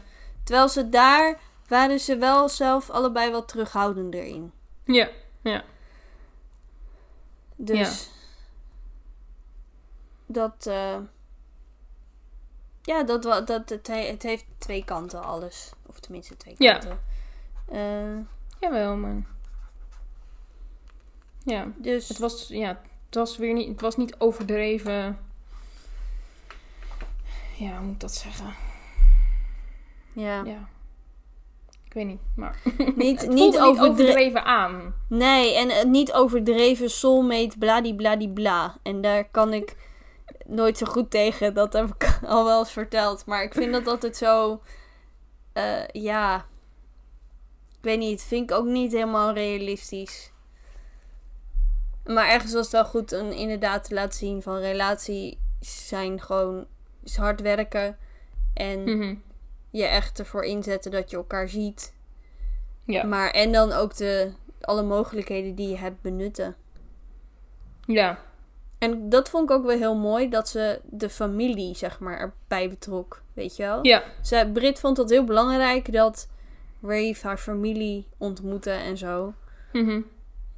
Terwijl 0.44 0.68
ze 0.68 0.88
daar 0.88 1.40
waren 1.68 2.00
ze 2.00 2.16
wel 2.16 2.48
zelf 2.48 2.90
allebei 2.90 3.30
wat 3.30 3.48
terughoudender 3.48 4.24
in. 4.24 4.52
Ja. 4.84 5.08
Ja. 5.42 5.64
Dus 7.56 8.10
dat. 10.26 10.66
eh, 10.66 10.96
ja, 12.82 13.02
dat, 13.02 13.22
dat, 13.22 13.68
het, 13.68 13.86
he- 13.86 14.10
het 14.10 14.22
heeft 14.22 14.44
twee 14.58 14.84
kanten, 14.84 15.22
alles. 15.22 15.70
Of 15.86 16.00
tenminste 16.00 16.36
twee 16.36 16.54
Ja. 16.58 16.72
kanten. 16.72 17.00
Eh, 17.68 18.18
Jawel, 18.60 18.96
man. 18.96 19.26
Ja. 21.44 21.66
dus. 21.76 22.08
Het 22.08 22.18
was, 22.18 22.48
ja, 22.48 22.68
het 23.06 23.14
was 23.14 23.36
weer 23.36 23.52
niet, 23.52 23.68
het 23.68 23.80
was 23.80 23.96
niet 23.96 24.14
overdreven. 24.18 25.18
Ja, 27.58 27.76
hoe 27.76 27.84
moet 27.84 27.94
ik 27.94 28.00
dat 28.00 28.14
zeggen? 28.14 28.54
ja. 30.12 30.42
Ja. 30.44 30.68
Ik 31.84 32.00
weet 32.00 32.06
niet, 32.06 32.20
maar 32.36 32.60
Niet, 32.96 33.28
niet, 33.28 33.58
overdreven 33.58 34.44
aan. 34.44 34.94
Nee, 35.08 35.54
en 35.56 35.90
niet 35.90 36.12
overdreven 36.12 36.90
soulmate 36.90 37.58
bladibladibla. 37.58 38.76
En 38.82 39.00
daar 39.00 39.24
kan 39.30 39.52
ik 39.52 39.76
nooit 40.46 40.78
zo 40.78 40.86
goed 40.86 41.10
tegen. 41.10 41.54
Dat 41.54 41.72
heb 41.72 41.94
ik 41.94 42.18
al 42.26 42.44
wel 42.44 42.58
eens 42.58 42.72
verteld. 42.72 43.26
Maar 43.26 43.42
ik 43.42 43.54
vind 43.54 43.72
dat 43.72 43.86
altijd 43.86 44.16
zo... 44.16 44.60
eh, 45.52 45.86
ja... 45.86 46.36
Ik 47.78 47.90
weet 47.90 47.98
niet. 47.98 48.22
Vind 48.22 48.50
ik 48.50 48.56
ook 48.56 48.64
niet 48.66 48.92
helemaal 48.92 49.32
realistisch. 49.32 50.32
Maar 52.06 52.28
ergens 52.28 52.52
was 52.52 52.62
het 52.62 52.72
wel 52.72 52.84
goed 52.84 53.12
om 53.20 53.30
inderdaad 53.30 53.84
te 53.84 53.94
laten 53.94 54.18
zien 54.18 54.42
van 54.42 54.58
relaties 54.58 55.34
zijn 55.60 56.20
gewoon 56.20 56.66
is 57.02 57.16
hard 57.16 57.40
werken. 57.40 57.96
En 58.54 58.82
Mhm. 58.98 59.14
je 59.70 59.84
echt 59.84 60.18
ervoor 60.18 60.44
inzetten 60.44 60.90
dat 60.90 61.10
je 61.10 61.16
elkaar 61.16 61.48
ziet. 61.48 61.94
Ja. 62.84 63.04
Maar 63.04 63.30
en 63.30 63.52
dan 63.52 63.72
ook 63.72 63.96
de, 63.96 64.32
alle 64.60 64.82
mogelijkheden 64.82 65.54
die 65.54 65.68
je 65.68 65.76
hebt 65.76 66.00
benutten. 66.02 66.56
Ja. 67.86 68.18
En 68.78 69.08
dat 69.08 69.28
vond 69.28 69.50
ik 69.50 69.56
ook 69.56 69.64
wel 69.66 69.78
heel 69.78 69.96
mooi, 69.96 70.28
dat 70.28 70.48
ze 70.48 70.80
de 70.84 71.10
familie, 71.10 71.76
zeg 71.76 72.00
maar, 72.00 72.18
erbij 72.18 72.68
betrok. 72.68 73.22
Weet 73.32 73.56
je 73.56 73.62
wel? 73.62 73.78
Ja. 73.86 74.02
Zij, 74.22 74.48
Brit 74.50 74.80
vond 74.80 74.96
het 74.96 75.10
heel 75.10 75.24
belangrijk 75.24 75.92
dat 75.92 76.28
Rave 76.82 77.26
haar 77.26 77.38
familie 77.38 78.06
ontmoette 78.18 78.70
en 78.70 78.96
zo. 78.96 79.34
Mhm. 79.72 80.00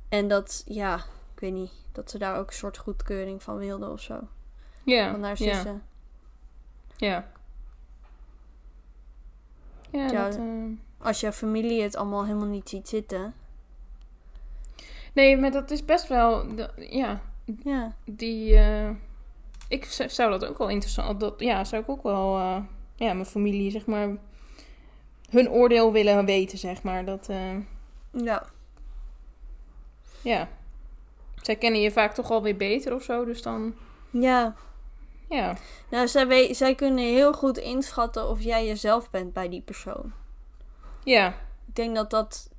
En 0.09 0.29
dat, 0.29 0.63
ja, 0.67 1.05
ik 1.37 1.43
weet 1.43 1.53
niet, 1.53 1.73
dat 1.93 2.11
ze 2.11 2.19
daar 2.19 2.39
ook 2.39 2.47
een 2.47 2.53
soort 2.55 2.79
goedkeuring 2.79 3.43
van 3.43 3.57
wilde 3.57 3.91
of 3.91 4.01
zo. 4.01 4.21
Ja. 4.85 5.11
Van 5.11 5.23
haar 5.23 5.43
ja. 5.43 5.55
zussen. 5.55 5.83
Ja. 6.97 7.29
Ja, 9.91 10.07
Ja, 10.11 10.25
dat, 10.25 10.37
eh, 10.37 10.45
Als 10.99 11.21
jouw 11.21 11.33
familie 11.33 11.83
het 11.83 11.97
allemaal 11.97 12.25
helemaal 12.25 12.47
niet 12.47 12.69
ziet 12.69 12.89
zitten. 12.89 13.35
Nee, 15.13 15.37
maar 15.37 15.51
dat 15.51 15.71
is 15.71 15.85
best 15.85 16.09
wel... 16.09 16.47
ja, 16.77 17.21
Ja, 17.65 17.95
die... 18.05 18.57
eh, 18.57 18.91
ik 19.69 19.85
zou 20.07 20.31
dat 20.31 20.45
ook 20.45 20.59
wel 20.59 20.69
interessant... 20.69 21.21
Dat, 21.21 21.41
ja, 21.41 21.65
zou 21.65 21.83
ik 21.83 21.89
ook 21.89 22.03
wel... 22.03 22.37
eh, 22.37 22.63
ja, 22.95 23.13
mijn 23.13 23.27
familie, 23.27 23.71
zeg 23.71 23.87
maar... 23.87 24.17
Hun 25.31 25.51
oordeel 25.51 25.93
willen 25.93 26.25
weten, 26.25 26.59
zeg 26.59 26.83
maar. 26.83 27.05
Dat... 27.05 27.29
ja. 28.11 28.47
ja. 30.23 30.49
Zij 31.47 31.57
kennen 31.57 31.81
je 31.81 31.91
vaak 31.91 32.15
toch 32.15 32.31
alweer 32.31 32.57
beter 32.57 32.95
of 32.95 33.03
zo. 33.03 33.25
Dus 33.25 33.43
dan... 33.43 33.75
Ja, 34.11 34.55
Ja. 35.29 35.57
nou, 35.91 36.09
zij, 36.09 36.27
we- 36.27 36.55
zij 36.55 36.75
kunnen 36.75 37.05
heel 37.05 37.33
goed 37.33 37.57
inschatten 37.59 38.29
of 38.29 38.41
jij 38.41 38.67
jezelf 38.67 39.11
bent 39.11 39.33
bij 39.33 39.49
die 39.49 39.63
persoon. 39.63 40.13
Ja. 41.05 41.29
Ik 41.67 41.75
denk 41.75 41.95
dat 41.95 42.11
dat 42.11 42.51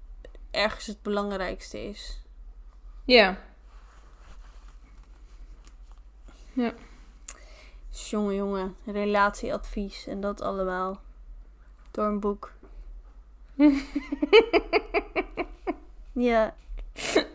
ergens 0.52 0.86
het 0.86 1.02
belangrijkste 1.02 1.84
is. 1.90 2.22
Ja. 3.06 3.38
Dus 7.90 8.10
jongen, 8.10 8.36
jongen, 8.36 8.76
relatieadvies 8.86 10.08
en 10.08 10.22
dat 10.22 10.42
allemaal. 10.42 11.00
Door 11.92 12.06
een 12.06 12.20
boek. 12.20 12.52
ja, 16.14 16.56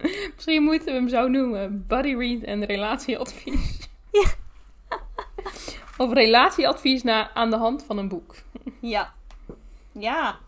Misschien 0.34 0.62
moeten 0.62 0.86
we 0.86 0.92
hem 0.92 1.08
zo 1.08 1.28
noemen. 1.28 1.84
Buddy 1.86 2.14
read 2.14 2.42
en 2.42 2.64
relatieadvies. 2.64 3.88
Ja. 4.12 4.26
of 6.04 6.12
relatieadvies 6.12 7.02
na, 7.02 7.34
aan 7.34 7.50
de 7.50 7.56
hand 7.56 7.84
van 7.84 7.98
een 7.98 8.08
boek. 8.08 8.34
ja. 8.80 9.14
Ja. 9.92 10.38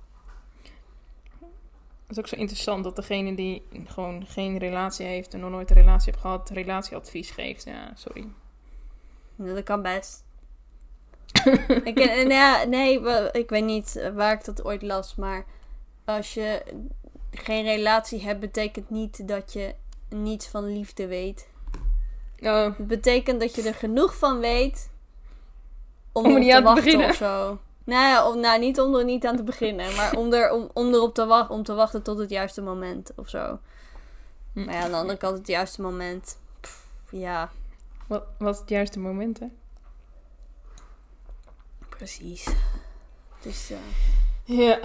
Dat 2.06 2.16
is 2.16 2.18
ook 2.18 2.28
zo 2.28 2.36
interessant 2.36 2.84
dat 2.84 2.96
degene 2.96 3.34
die 3.34 3.62
gewoon 3.86 4.26
geen 4.26 4.58
relatie 4.58 5.06
heeft 5.06 5.34
en 5.34 5.40
nog 5.40 5.50
nooit 5.50 5.70
een 5.70 5.76
relatie 5.76 6.10
heeft 6.10 6.22
gehad, 6.22 6.50
relatieadvies 6.50 7.30
geeft. 7.30 7.64
Ja, 7.64 7.92
sorry. 7.94 8.28
Dat 9.36 9.62
kan 9.62 9.82
best. 9.82 10.24
ik, 11.84 12.24
nou 12.26 12.68
nee, 12.68 13.00
wel, 13.00 13.28
ik 13.36 13.50
weet 13.50 13.64
niet 13.64 14.10
waar 14.14 14.32
ik 14.32 14.44
dat 14.44 14.64
ooit 14.64 14.82
las, 14.82 15.14
maar 15.14 15.44
als 16.04 16.34
je 16.34 16.62
geen 17.38 17.64
relatie 17.64 18.22
hebt, 18.22 18.40
betekent 18.40 18.90
niet 18.90 19.28
dat 19.28 19.52
je 19.52 19.74
niets 20.08 20.46
van 20.46 20.72
liefde 20.72 21.06
weet. 21.06 21.48
Oh, 22.40 22.64
Het 22.64 22.86
betekent 22.86 23.40
dat 23.40 23.54
je 23.54 23.62
er 23.62 23.74
genoeg 23.74 24.16
van 24.16 24.38
weet 24.38 24.90
om, 26.12 26.24
er 26.24 26.38
niet 26.38 26.48
te 26.48 26.54
aan 26.54 26.62
te 26.62 26.66
wachten 26.66 26.84
beginnen. 26.84 27.08
of 27.08 27.16
zo. 27.16 27.58
Nou 27.84 28.06
ja, 28.06 28.28
om, 28.28 28.40
nou, 28.40 28.58
niet 28.58 28.80
om 28.80 28.94
er 28.94 29.04
niet 29.04 29.26
aan 29.26 29.36
te 29.36 29.42
beginnen, 29.42 29.94
maar 29.94 30.16
om, 30.16 30.32
er, 30.32 30.52
om, 30.52 30.70
om 30.72 30.94
erop 30.94 31.14
te, 31.14 31.26
wachten, 31.26 31.54
om 31.54 31.62
te 31.62 31.74
wachten 31.74 32.02
tot 32.02 32.18
het 32.18 32.30
juiste 32.30 32.62
moment 32.62 33.10
of 33.16 33.28
zo. 33.28 33.58
Hm. 34.52 34.64
Maar 34.64 34.74
ja, 34.74 34.82
aan 34.82 34.90
de 34.90 34.96
andere 34.96 35.18
kant 35.18 35.38
het 35.38 35.46
juiste 35.46 35.82
moment. 35.82 36.38
Pff, 36.60 36.86
ja, 37.10 37.50
wat 38.06 38.24
was 38.38 38.58
het 38.58 38.68
juiste 38.68 38.98
moment, 38.98 39.38
hè? 39.38 39.46
precies. 41.88 42.46
Dus 43.40 43.70
eh, 43.70 43.78
Ja. 44.44 44.78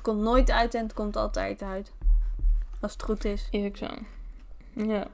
Het 0.00 0.08
komt 0.08 0.20
nooit 0.20 0.50
uit 0.50 0.74
en 0.74 0.82
het 0.82 0.94
komt 0.94 1.16
altijd 1.16 1.62
uit. 1.62 1.92
Als 2.80 2.92
het 2.92 3.02
goed 3.02 3.24
is. 3.24 3.48
Is 3.50 3.64
ook 3.64 3.76
zo. 3.76 3.88
Ja. 4.72 5.06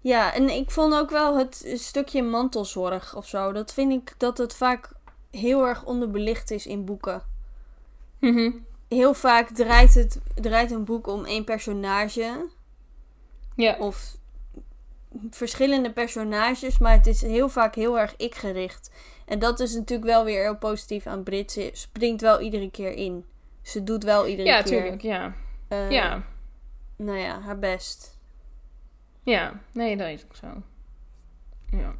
Ja, 0.00 0.34
en 0.34 0.48
ik 0.48 0.70
vond 0.70 0.94
ook 0.94 1.10
wel 1.10 1.38
het 1.38 1.72
stukje 1.74 2.22
mantelzorg 2.22 3.16
of 3.16 3.26
zo. 3.28 3.52
Dat 3.52 3.72
vind 3.72 3.92
ik 3.92 4.14
dat 4.16 4.38
het 4.38 4.54
vaak 4.54 4.90
heel 5.30 5.66
erg 5.66 5.84
onderbelicht 5.84 6.50
is 6.50 6.66
in 6.66 6.84
boeken. 6.84 7.22
Mhm. 8.18 8.50
Heel 8.88 9.14
vaak 9.14 9.48
draait, 9.48 9.94
het, 9.94 10.20
draait 10.34 10.70
een 10.70 10.84
boek 10.84 11.06
om 11.06 11.24
één 11.24 11.44
personage. 11.44 12.48
Ja. 13.54 13.76
Of 13.78 14.16
verschillende 15.30 15.92
personages. 15.92 16.78
Maar 16.78 16.92
het 16.92 17.06
is 17.06 17.20
heel 17.20 17.48
vaak 17.48 17.74
heel 17.74 17.98
erg 17.98 18.14
ik-gericht. 18.16 18.90
En 19.30 19.38
dat 19.38 19.60
is 19.60 19.74
natuurlijk 19.74 20.10
wel 20.10 20.24
weer 20.24 20.42
heel 20.42 20.56
positief 20.56 21.06
aan 21.06 21.22
Brit. 21.22 21.52
Ze 21.52 21.70
springt 21.72 22.20
wel 22.20 22.40
iedere 22.40 22.70
keer 22.70 22.92
in. 22.92 23.24
Ze 23.62 23.84
doet 23.84 24.04
wel 24.04 24.26
iedere 24.26 24.48
Ja, 24.48 24.62
keer. 24.62 24.80
tuurlijk. 24.80 25.02
Ja. 25.02 25.34
eh, 25.68 25.90
Ja. 25.90 26.22
Nou 26.96 27.18
ja, 27.18 27.40
haar 27.40 27.58
best. 27.58 28.18
Ja. 29.22 29.60
Nee, 29.72 29.96
dat 29.96 30.08
is 30.08 30.24
ook 30.24 30.36
zo. 30.36 30.46
Ja. 31.70 31.94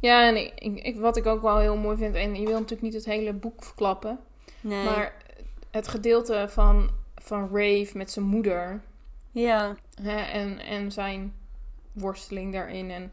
Ja, 0.00 0.26
en 0.26 0.36
ik- 0.84 0.96
wat 0.96 1.16
ik 1.16 1.26
ook 1.26 1.42
wel 1.42 1.58
heel 1.58 1.76
mooi 1.76 1.96
vind, 1.96 2.14
en 2.14 2.34
je 2.34 2.44
wil 2.46 2.52
natuurlijk 2.54 2.82
niet 2.82 2.94
het 2.94 3.04
hele 3.04 3.32
boek 3.32 3.64
verklappen, 3.64 4.18
Nee. 4.60 4.84
maar 4.84 5.16
het 5.70 5.88
gedeelte 5.88 6.46
van, 6.48 6.90
van 7.14 7.42
Rave 7.52 7.90
met 7.94 8.10
zijn 8.10 8.24
moeder 8.24 8.80
Ja, 9.30 9.76
hè, 10.02 10.16
en, 10.20 10.58
en 10.58 10.92
zijn 10.92 11.34
worsteling 11.92 12.52
daarin, 12.52 12.90
en, 12.90 13.12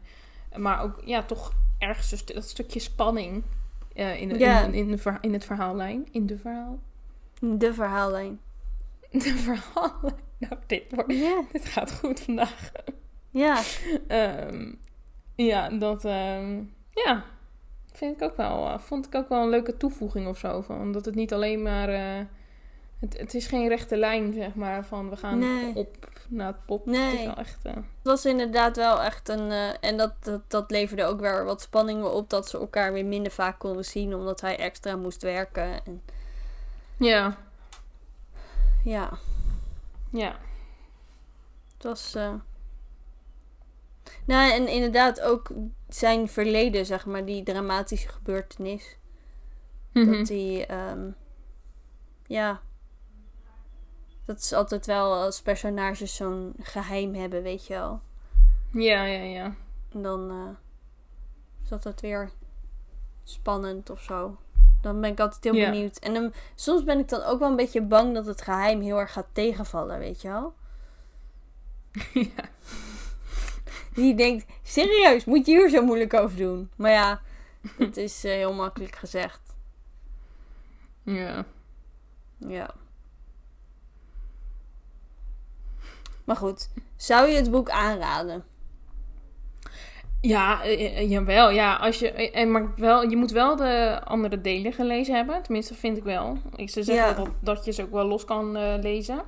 maar 0.56 0.82
ook 0.82 1.00
ja, 1.04 1.22
toch 1.22 1.52
ergens 1.78 2.24
dat 2.26 2.48
stukje 2.48 2.80
spanning 2.80 3.42
eh, 3.94 4.20
in, 4.20 4.28
de, 4.28 4.38
in, 4.38 4.74
in, 4.74 4.90
de 4.90 4.98
ver- 4.98 5.18
in 5.20 5.32
het 5.32 5.44
verhaallijn. 5.44 6.08
In 6.10 6.26
de 6.26 6.38
verhaal. 6.38 6.78
de 7.40 7.74
verhaallijn. 7.74 8.40
De 9.10 9.20
verhaallijn. 9.20 10.14
Nou, 10.38 10.54
dit, 10.66 10.82
wordt, 10.90 11.08
dit 11.52 11.64
gaat 11.64 11.92
goed 11.92 12.20
vandaag. 12.20 12.72
Ja. 13.30 13.62
Ehm, 14.06 14.72
ja, 15.34 15.68
dat 15.68 16.04
ehm, 16.04 16.62
ja, 16.90 17.24
vind 17.92 18.16
ik 18.16 18.22
ook 18.22 18.36
wel, 18.36 18.66
eh, 18.68 18.78
vond 18.78 19.06
ik 19.06 19.14
ook 19.14 19.28
wel 19.28 19.42
een 19.42 19.48
leuke 19.48 19.76
toevoeging 19.76 20.28
of 20.28 20.38
zo. 20.38 20.60
Van, 20.60 20.80
omdat 20.80 21.04
het 21.04 21.14
niet 21.14 21.32
alleen 21.32 21.62
maar, 21.62 21.88
eh, 21.88 22.24
het, 23.00 23.18
het 23.18 23.34
is 23.34 23.46
geen 23.46 23.68
rechte 23.68 23.96
lijn 23.96 24.32
zeg 24.32 24.54
maar 24.54 24.86
van 24.86 25.10
we 25.10 25.16
gaan 25.16 25.38
Nee. 25.38 25.74
op 25.76 26.08
naar 26.30 26.46
het 26.46 26.64
pop. 26.66 26.86
Nee. 26.86 27.10
Het 27.10 27.18
is 27.18 27.24
wel 27.24 27.34
echt, 27.36 27.64
eh, 27.64 27.74
Het 27.74 27.84
was 28.02 28.24
inderdaad 28.24 28.76
wel 28.76 29.02
echt 29.02 29.28
een. 29.28 29.50
eh, 29.50 29.68
en 29.80 29.96
dat, 29.96 30.12
dat, 30.20 30.40
dat 30.50 30.70
leverde 30.70 31.04
ook 31.04 31.20
weer 31.20 31.44
wat 31.44 31.60
spanningen 31.62 32.12
op. 32.12 32.30
Dat 32.30 32.48
ze 32.48 32.58
elkaar 32.58 32.92
weer 32.92 33.04
minder 33.06 33.32
vaak 33.32 33.58
konden 33.58 33.84
zien. 33.84 34.14
Omdat 34.14 34.40
hij 34.40 34.58
extra 34.58 34.96
moest 34.96 35.22
werken. 35.22 35.84
En, 35.84 36.02
ja, 36.96 37.36
ja, 38.84 39.10
Ja. 40.10 40.36
het 41.74 41.82
was. 41.82 42.14
eh, 42.14 42.34
Nou, 44.24 44.52
en 44.52 44.68
inderdaad 44.68 45.20
ook 45.20 45.50
zijn 45.88 46.28
verleden, 46.28 46.86
zeg 46.86 47.06
maar, 47.06 47.24
die 47.24 47.42
dramatische 47.42 48.08
gebeurtenis. 48.08 48.96
Mhm. 49.92 50.10
Dat 50.16 50.26
die, 50.26 50.66
ehm, 50.66 51.10
ja. 52.26 52.60
Dat 54.30 54.38
is 54.38 54.52
altijd 54.52 54.86
wel 54.86 55.12
als 55.12 55.42
personages 55.42 56.16
zo'n 56.16 56.54
geheim 56.60 57.14
hebben, 57.14 57.42
weet 57.42 57.66
je 57.66 57.74
wel. 57.74 58.00
Ja, 58.72 59.04
ja, 59.04 59.22
ja. 59.22 59.54
En 59.92 60.02
dan 60.02 60.30
eh, 60.30 60.48
is 61.62 61.82
dat 61.82 62.00
weer 62.00 62.30
spannend 63.24 63.90
of 63.90 64.02
zo. 64.02 64.36
Dan 64.82 65.00
ben 65.00 65.10
ik 65.10 65.20
altijd 65.20 65.44
heel 65.44 65.54
Ja. 65.54 65.70
benieuwd. 65.70 65.96
En 65.98 66.14
dan, 66.14 66.32
soms 66.54 66.84
ben 66.84 66.98
ik 66.98 67.08
dan 67.08 67.22
ook 67.22 67.38
wel 67.38 67.48
een 67.50 67.56
beetje 67.56 67.82
bang 67.82 68.14
dat 68.14 68.26
het 68.26 68.42
geheim 68.42 68.80
heel 68.80 68.98
erg 68.98 69.12
gaat 69.12 69.26
tegenvallen, 69.32 69.98
weet 69.98 70.22
je 70.22 70.28
wel. 70.28 70.54
ja. 72.34 72.48
Die 73.94 74.14
denkt, 74.14 74.46
serieus, 74.62 75.24
moet 75.24 75.46
je 75.46 75.52
hier 75.52 75.68
zo 75.70 75.82
moeilijk 75.84 76.14
over 76.14 76.36
doen? 76.36 76.70
Maar 76.76 76.90
ja, 76.90 77.20
het 77.76 77.96
is 77.96 78.24
eh, 78.24 78.32
heel 78.32 78.52
makkelijk 78.54 78.96
gezegd. 78.96 79.40
Ja. 81.02 81.44
Ja. 82.36 82.74
Maar 86.30 86.38
goed, 86.38 86.68
zou 86.96 87.28
je 87.28 87.36
het 87.36 87.50
boek 87.50 87.70
aanraden? 87.70 88.44
Ja, 90.20 90.62
eh, 90.62 90.98
eh, 90.98 91.10
jawel. 91.10 91.50
Ja, 91.50 91.74
als 91.76 91.98
je, 91.98 92.10
eh, 92.12 92.40
en 92.40 92.50
maar 92.50 92.74
wel, 92.76 93.08
je 93.08 93.16
moet 93.16 93.30
wel 93.30 93.56
de 93.56 94.00
andere 94.04 94.40
delen 94.40 94.72
gelezen 94.72 95.14
hebben. 95.14 95.42
Tenminste, 95.42 95.74
vind 95.74 95.96
ik 95.96 96.02
wel. 96.04 96.38
Ik 96.56 96.70
zou 96.70 96.84
zeggen 96.84 97.04
Ja. 97.08 97.12
dat, 97.14 97.28
dat 97.40 97.64
je 97.64 97.72
ze 97.72 97.82
ook 97.82 97.90
wel 97.92 98.04
los 98.06 98.24
kan 98.24 98.56
eh, 98.56 98.74
lezen. 98.80 99.22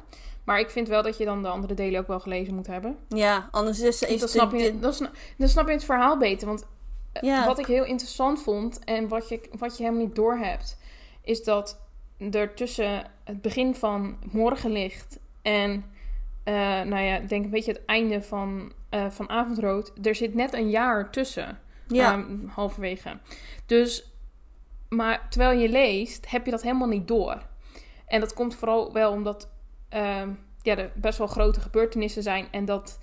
Maar 0.45 0.59
ik 0.61 0.71
vind 0.71 0.89
wel 0.89 1.03
dat 1.03 1.19
je 1.19 1.25
dan 1.25 1.43
de 1.43 1.49
andere 1.49 1.75
delen 1.75 2.01
ook 2.01 2.07
wel 2.07 2.21
gelezen 2.21 2.55
moet 2.55 2.67
hebben. 2.67 2.97
Ja, 3.09 3.49
anders 3.51 3.81
is, 3.81 4.03
is 4.03 4.09
dan, 4.09 4.19
de- 4.19 4.29
snap 4.29 4.53
je, 4.53 4.59
de- 4.73 4.79
dan, 4.79 4.93
sna- 4.93 5.11
dan 5.39 5.49
snap 5.49 5.67
je 5.67 5.73
het 5.73 5.85
verhaal 5.85 6.19
beter. 6.19 6.47
Want 6.47 6.67
eh, 7.13 7.23
Ja. 7.23 7.47
wat 7.47 7.59
ik 7.59 7.67
heel 7.67 7.85
interessant 7.85 8.43
vond 8.43 8.85
en 8.85 9.09
wat 9.09 9.29
je, 9.29 9.41
wat 9.59 9.77
je 9.77 9.83
helemaal 9.85 10.05
niet 10.07 10.15
doorhebt, 10.15 10.79
is 11.23 11.45
dat 11.45 11.81
er 12.31 12.55
tussen 12.55 13.11
het 13.25 13.41
begin 13.43 13.75
van 13.75 14.17
Morgenlicht 14.33 15.19
en, 15.43 15.85
eh, 16.45 16.55
nou 16.81 17.03
ja, 17.03 17.17
ik 17.17 17.29
denk 17.29 17.45
een 17.45 17.51
beetje 17.51 17.73
het 17.73 17.85
einde 17.85 18.23
van, 18.23 18.73
eh, 18.89 19.11
van 19.11 19.29
Avondrood, 19.29 19.93
er 20.03 20.15
zit 20.15 20.35
net 20.35 20.53
een 20.53 20.71
jaar 20.71 21.11
tussen. 21.11 21.59
ja, 21.87 22.13
Ehm, 22.13 22.47
halverwege. 22.47 23.19
Dus, 23.67 24.13
maar 24.89 25.27
terwijl 25.29 25.59
je 25.61 25.69
leest, 25.69 26.31
heb 26.31 26.45
je 26.45 26.51
dat 26.51 26.63
helemaal 26.63 26.89
niet 26.89 27.09
door. 27.09 27.43
En 28.07 28.21
dat 28.21 28.35
komt 28.35 28.55
vooral 28.55 28.93
wel 28.93 29.13
omdat 29.13 29.49
ehm, 29.89 30.31
ja, 30.63 30.77
er 30.77 30.93
best 30.95 31.19
wel 31.19 31.27
grote 31.27 31.61
gebeurtenissen 31.61 32.23
zijn. 32.23 32.47
En 32.51 32.65
dat, 32.65 32.99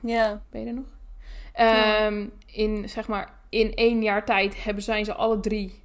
ja, 0.00 0.42
ben 0.50 0.60
je 0.60 0.66
er 0.66 0.74
nog? 0.74 0.84
Ja. 1.54 1.96
Ehm, 2.06 2.26
in, 2.46 2.88
zeg 2.88 3.08
maar, 3.08 3.34
in 3.48 3.74
één 3.74 4.02
jaar 4.02 4.24
tijd 4.24 4.64
hebben, 4.64 4.82
zijn 4.82 5.04
ze 5.04 5.14
alle 5.14 5.40
drie... 5.40 5.81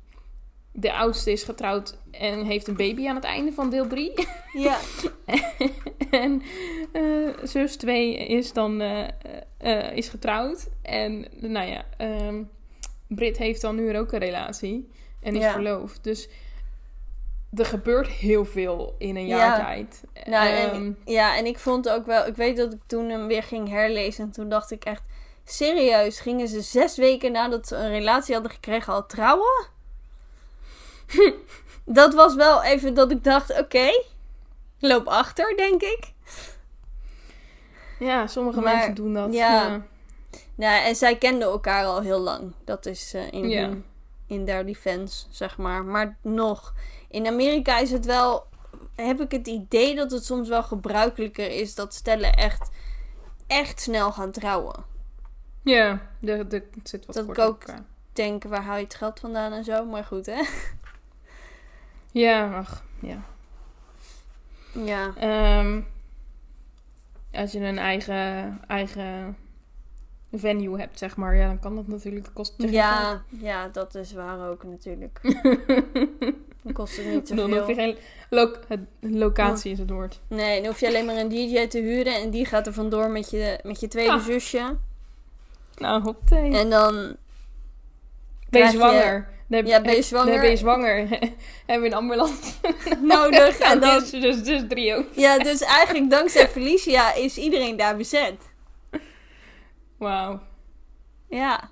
De 0.80 0.94
oudste 0.94 1.32
is 1.32 1.44
getrouwd 1.44 1.98
en 2.12 2.46
heeft 2.46 2.68
een 2.68 2.76
baby 2.76 3.08
aan 3.08 3.16
het 3.16 3.24
einde 3.24 3.52
van 3.52 3.70
deel 3.70 3.88
3. 3.88 4.14
ja, 4.54 4.78
en 6.12 6.42
eh, 6.92 7.04
zus 7.44 7.76
2 7.76 8.16
is 8.18 8.54
dan 8.54 8.82
eh, 8.82 9.08
eh, 9.58 9.96
is 9.98 10.10
getrouwd. 10.10 10.68
En 10.82 11.26
nou 11.40 11.68
ja, 11.68 11.84
ehm 11.98 12.44
Brit 13.08 13.38
heeft 13.38 13.62
dan 13.62 13.76
nu 13.76 13.98
ook 13.98 14.12
een 14.12 14.20
relatie. 14.20 14.90
En 15.22 15.36
is 15.36 15.44
Ja. 15.44 15.52
verloofd. 15.52 16.04
Dus 16.04 16.30
er 17.54 17.66
gebeurt 17.66 18.08
heel 18.08 18.46
veel 18.46 18.96
in 18.98 19.16
een 19.16 19.28
Ja. 19.28 19.38
jaar 19.38 19.56
tijd. 19.66 20.04
Nou, 20.26 20.48
Ehm, 20.48 20.76
en, 20.76 20.98
ja, 21.06 21.38
en 21.38 21.46
ik 21.46 21.60
vond 21.60 21.90
ook 21.90 22.06
wel... 22.06 22.28
Ik 22.28 22.36
weet 22.36 22.58
dat 22.58 22.74
ik 22.74 22.80
toen 22.88 23.10
hem 23.10 23.28
weer 23.28 23.44
ging 23.44 23.70
herlezen. 23.70 24.24
En 24.24 24.32
toen 24.32 24.50
dacht 24.50 24.72
ik 24.72 24.86
echt... 24.86 25.04
Serieus, 25.46 26.20
gingen 26.20 26.48
ze 26.48 26.62
zes 26.62 26.98
weken 26.98 27.32
nadat 27.32 27.68
ze 27.68 27.76
een 27.76 27.90
relatie 27.90 28.34
hadden 28.34 28.52
gekregen 28.52 28.94
al 28.94 29.06
trouwen? 29.06 29.68
dat 32.00 32.14
was 32.14 32.36
wel 32.36 32.64
even 32.64 32.94
dat 32.94 33.12
ik 33.12 33.24
dacht... 33.24 33.60
Oké, 33.60 33.90
loop 34.80 35.08
achter, 35.08 35.58
denk 35.58 35.82
ik. 35.82 36.14
ja, 38.00 38.28
sommige 38.28 38.62
maar- 38.62 38.76
mensen 38.76 38.96
doen 38.96 39.14
dat. 39.14 39.34
ja. 39.34 39.68
Ja. 39.68 39.82
Nou, 40.56 40.84
en 40.86 40.96
zij 40.96 41.18
kenden 41.18 41.48
elkaar 41.48 41.86
al 41.86 42.02
heel 42.02 42.20
lang. 42.20 42.54
Dat 42.66 42.86
is 42.86 43.14
eh, 43.14 43.32
in, 43.32 43.50
Ja. 43.50 43.70
in 44.28 44.46
their 44.46 44.66
defense, 44.66 45.26
zeg 45.30 45.58
maar. 45.58 45.84
Maar 45.86 46.18
nog, 46.22 46.74
in 47.10 47.28
Amerika 47.28 47.78
is 47.78 47.92
het 47.92 48.06
wel... 48.06 48.46
Heb 48.96 49.22
ik 49.22 49.32
het 49.32 49.48
idee 49.48 49.96
dat 49.96 50.12
het 50.12 50.26
soms 50.26 50.50
wel 50.50 50.64
gebruikelijker 50.64 51.50
is... 51.52 51.76
dat 51.76 51.94
stellen 51.94 52.34
echt, 52.34 52.70
echt 53.48 53.82
snel 53.82 54.12
gaan 54.12 54.32
trouwen. 54.32 54.84
Ja, 55.64 56.02
de, 56.20 56.48
de, 56.48 56.64
het 56.76 56.90
zit 56.90 57.06
wat 57.06 57.16
Dat 57.16 57.24
ik 57.24 57.30
ook- 57.30 57.38
elkaar. 57.64 57.86
Denken, 58.14 58.50
waar 58.50 58.64
haal 58.64 58.78
je 58.78 58.84
het 58.84 58.96
geld 58.96 59.20
vandaan 59.20 59.54
en 59.54 59.64
zo. 59.64 59.86
Maar 59.86 60.04
goed, 60.04 60.26
hè? 60.26 60.42
Ja, 62.12 62.58
ach, 62.58 62.84
ja. 63.00 63.24
Ja. 64.86 65.14
Ehm, 65.18 65.82
als 67.32 67.52
je 67.52 67.60
een 67.60 67.78
eigen, 67.78 68.60
eigen 68.68 69.38
venue 70.34 70.80
hebt, 70.80 71.00
zeg 71.00 71.16
maar, 71.16 71.36
ja, 71.36 71.48
dan 71.48 71.60
kan 71.60 71.76
dat 71.76 71.88
natuurlijk. 71.88 72.24
Dat 72.26 72.34
kost 72.34 72.54
je 72.58 72.72
Ja, 72.72 73.22
ja, 73.30 73.68
dat 73.68 73.96
is 73.96 74.14
waar 74.14 74.50
ook 74.50 74.64
natuurlijk. 74.64 75.20
Dan 76.64 76.76
kost 76.76 76.98
het 76.98 77.06
niet 77.06 77.36
Dan 77.36 77.54
hoef 77.54 77.68
je 77.68 77.74
geen 77.74 77.98
lo 78.30 78.54
locatie 79.00 79.72
is 79.72 79.80
het 79.80 79.90
woord. 79.90 80.20
Nee, 80.28 80.58
dan 80.58 80.66
hoef 80.70 80.80
je 80.80 80.88
alleen 80.88 81.06
maar 81.06 81.16
een 81.16 81.30
DJ 81.30 81.68
te 81.68 81.80
huren. 81.80 82.16
En 82.16 82.30
die 82.30 82.46
gaat 82.46 82.68
er 82.68 82.74
vandoor 82.74 83.10
met 83.10 83.30
je, 83.30 83.60
met 83.64 83.80
je 83.80 83.88
tweede 83.88 84.12
Ah. 84.12 84.20
zusje. 84.24 84.78
Nou, 85.78 86.02
hoppatee. 86.02 86.58
En 86.58 86.70
dan 86.70 87.16
ben 88.50 88.62
je- 88.66 88.70
zwanger? 88.72 89.28
Dan 89.48 89.66
Ja, 89.66 89.82
ben 89.82 89.96
je 89.96 90.02
zwanger? 90.02 90.32
Dan 90.32 90.42
ben 90.42 90.50
je 90.50 90.58
zwanger. 90.58 91.08
Hebben 91.66 91.82
we 91.82 91.86
een 91.86 91.94
ambulance 91.94 92.54
nodig. 93.02 93.58
En 93.58 93.80
dan, 93.80 94.00
dus, 94.00 94.10
dus, 94.10 94.44
dus 94.44 94.62
drie 94.68 94.96
ook. 94.96 95.06
ja, 95.14 95.38
dus 95.38 95.62
eigenlijk 95.62 96.10
dankzij 96.10 96.48
Felicia 96.48 97.14
is 97.14 97.38
iedereen 97.38 97.78
daar 97.78 97.98
bezet. 97.98 98.36
Wauw. 99.98 100.40
Ja. 101.30 101.70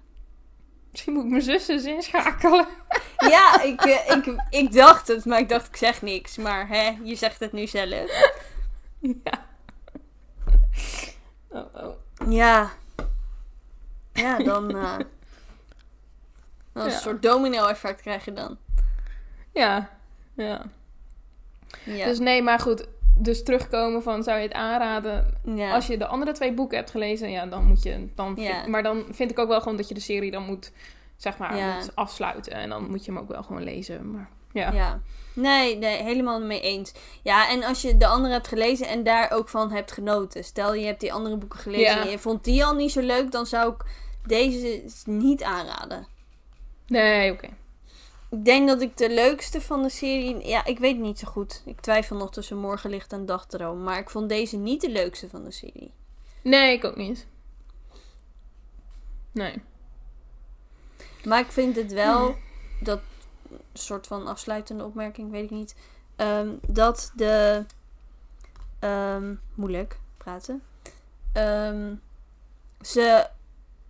Misschien 0.91 1.13
moet 1.13 1.23
ik 1.23 1.29
mijn 1.29 1.41
zus 1.41 1.67
eens 1.67 1.85
inschakelen. 1.85 2.67
Ja, 3.17 3.61
ik, 3.61 3.81
eh, 3.81 4.15
ik, 4.15 4.35
ik 4.49 4.73
dacht 4.73 5.07
het, 5.07 5.25
maar 5.25 5.39
ik 5.39 5.49
dacht 5.49 5.67
ik 5.67 5.75
zeg 5.75 6.01
niks. 6.01 6.37
Maar 6.37 6.67
hè, 6.67 6.97
je 7.03 7.15
zegt 7.15 7.39
het 7.39 7.51
nu 7.51 7.67
zelf. 7.67 8.31
ja. 8.99 9.45
Oh, 11.49 11.75
oh. 11.75 11.95
Ja. 12.29 12.71
Ja, 14.13 14.37
dan... 14.37 14.75
eh, 14.77 14.95
dan 16.75 16.85
een 16.85 16.91
Ja. 16.91 16.97
soort 16.97 17.21
domino-effect 17.21 18.01
krijg 18.01 18.25
je 18.25 18.33
dan. 18.33 18.57
Ja. 19.53 19.89
Ja. 20.35 20.61
Ja. 21.83 22.05
Dus 22.05 22.19
nee, 22.19 22.41
maar 22.41 22.59
goed. 22.59 22.87
Dus 23.17 23.43
terugkomen 23.43 24.03
van, 24.03 24.23
zou 24.23 24.37
je 24.37 24.43
het 24.43 24.53
aanraden? 24.53 25.37
ja. 25.55 25.73
Als 25.73 25.87
je 25.87 25.97
de 25.97 26.05
andere 26.07 26.31
twee 26.31 26.53
boeken 26.53 26.77
hebt 26.77 26.91
gelezen, 26.91 27.31
ja, 27.31 27.45
dan 27.45 27.65
moet 27.65 27.83
je... 27.83 28.07
Dan 28.15 28.33
Ja. 28.37 28.67
maar 28.67 28.83
dan 28.83 29.05
vind 29.11 29.31
ik 29.31 29.39
ook 29.39 29.47
wel 29.47 29.61
gewoon 29.61 29.77
dat 29.77 29.87
je 29.87 29.93
de 29.93 29.99
serie 29.99 30.31
dan 30.31 30.43
moet, 30.43 30.71
zeg 31.17 31.37
maar, 31.37 31.57
Ja. 31.57 31.75
moet 31.75 31.95
afsluiten. 31.95 32.53
En 32.53 32.69
dan 32.69 32.89
moet 32.89 33.05
je 33.05 33.11
hem 33.11 33.21
ook 33.21 33.27
wel 33.27 33.43
gewoon 33.43 33.63
lezen. 33.63 34.11
Maar 34.11 34.29
ja. 34.53 34.71
Ja. 34.71 35.01
Nee, 35.33 35.77
nee, 35.77 36.03
helemaal 36.03 36.41
mee 36.41 36.61
eens. 36.61 36.93
Ja, 37.21 37.49
en 37.49 37.63
als 37.63 37.81
je 37.81 37.97
de 37.97 38.07
andere 38.07 38.33
hebt 38.33 38.47
gelezen 38.47 38.87
en 38.87 39.03
daar 39.03 39.31
ook 39.31 39.49
van 39.49 39.71
hebt 39.71 39.91
genoten. 39.91 40.43
Stel 40.43 40.73
je 40.73 40.85
hebt 40.85 40.99
die 40.99 41.13
andere 41.13 41.37
boeken 41.37 41.59
gelezen 41.59 42.01
en 42.01 42.09
je 42.09 42.19
vond 42.19 42.43
die 42.43 42.65
al 42.65 42.73
niet 42.75 42.91
zo 42.91 43.01
leuk, 43.01 43.31
dan 43.31 43.45
zou 43.45 43.73
ik 43.73 43.83
deze 44.25 44.83
niet 45.05 45.43
aanraden. 45.43 46.07
Nee, 46.87 47.31
oké. 47.31 47.47
Ik 48.29 48.45
denk 48.45 48.67
dat 48.67 48.81
ik 48.81 48.97
de 48.97 49.09
leukste 49.09 49.61
van 49.61 49.81
de 49.81 49.89
serie. 49.89 50.47
Ja, 50.47 50.65
ik 50.65 50.79
weet 50.79 50.91
het 50.95 51.01
niet 51.01 51.19
zo 51.19 51.27
goed. 51.27 51.61
Ik 51.65 51.81
twijfel 51.81 52.17
nog 52.17 52.31
tussen 52.31 52.57
Morgenlicht 52.57 53.13
en 53.13 53.25
Dagdroom. 53.25 53.83
Maar 53.83 53.97
ik 53.99 54.09
vond 54.09 54.29
deze 54.29 54.57
niet 54.57 54.81
de 54.81 54.89
leukste 54.89 55.29
van 55.29 55.43
de 55.43 55.51
serie. 55.51 55.91
Nee, 56.41 56.77
ik 56.77 56.83
ook 56.83 56.95
niet. 56.95 57.27
Nee. 59.31 59.61
Maar 61.23 61.39
ik 61.39 61.51
vind 61.51 61.75
het 61.75 61.91
wel. 61.93 62.35
Dat 62.81 62.99
soort 63.73 64.07
van 64.07 64.27
afsluitende 64.27 64.83
opmerking, 64.83 65.31
weet 65.31 65.43
ik 65.43 65.49
niet. 65.49 65.75
ehm, 66.15 66.49
dat 66.67 67.11
de. 67.15 67.65
ehm, 68.79 69.35
moeilijk 69.53 69.99
praten. 70.17 70.63
Ehm, 71.33 71.95
ze 72.81 73.27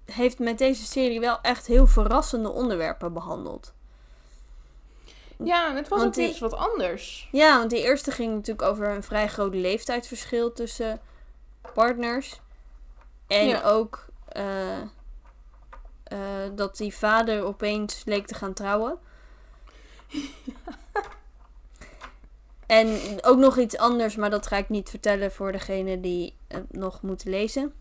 heeft 0.05 0.39
met 0.39 0.57
deze 0.57 0.85
serie 0.85 1.19
wel 1.19 1.41
echt 1.41 1.65
heel 1.65 1.87
verrassende 1.87 2.49
onderwerpen 2.49 3.13
behandeld. 3.13 3.73
Ja, 5.43 5.73
het 5.73 5.87
was 5.87 5.99
Want 5.99 6.17
ook 6.17 6.23
eens 6.23 6.39
wat 6.39 6.53
anders. 6.53 7.29
Ja, 7.31 7.57
want 7.57 7.69
die 7.69 7.83
eerste 7.83 8.11
ging 8.11 8.33
natuurlijk 8.33 8.67
over 8.67 8.89
een 8.89 9.03
vrij 9.03 9.27
groot 9.27 9.53
leeftijdsverschil 9.53 10.53
tussen 10.53 11.01
partners. 11.73 12.41
En 13.27 13.47
Ja. 13.47 13.61
ook 13.63 14.05
eh, 14.27 14.81
eh, 16.03 16.17
dat 16.55 16.77
die 16.77 16.95
vader 16.95 17.43
opeens 17.43 18.03
leek 18.05 18.27
te 18.27 18.35
gaan 18.35 18.53
trouwen. 18.53 18.97
En 22.65 22.99
ook 23.21 23.37
nog 23.37 23.57
iets 23.57 23.77
anders, 23.77 24.15
maar 24.15 24.29
dat 24.29 24.47
ga 24.47 24.57
ik 24.57 24.69
niet 24.69 24.89
vertellen 24.89 25.31
voor 25.31 25.51
degene 25.51 25.99
die 25.99 26.35
het 26.47 26.73
nog 26.73 27.01
moeten 27.01 27.29
lezen. 27.29 27.73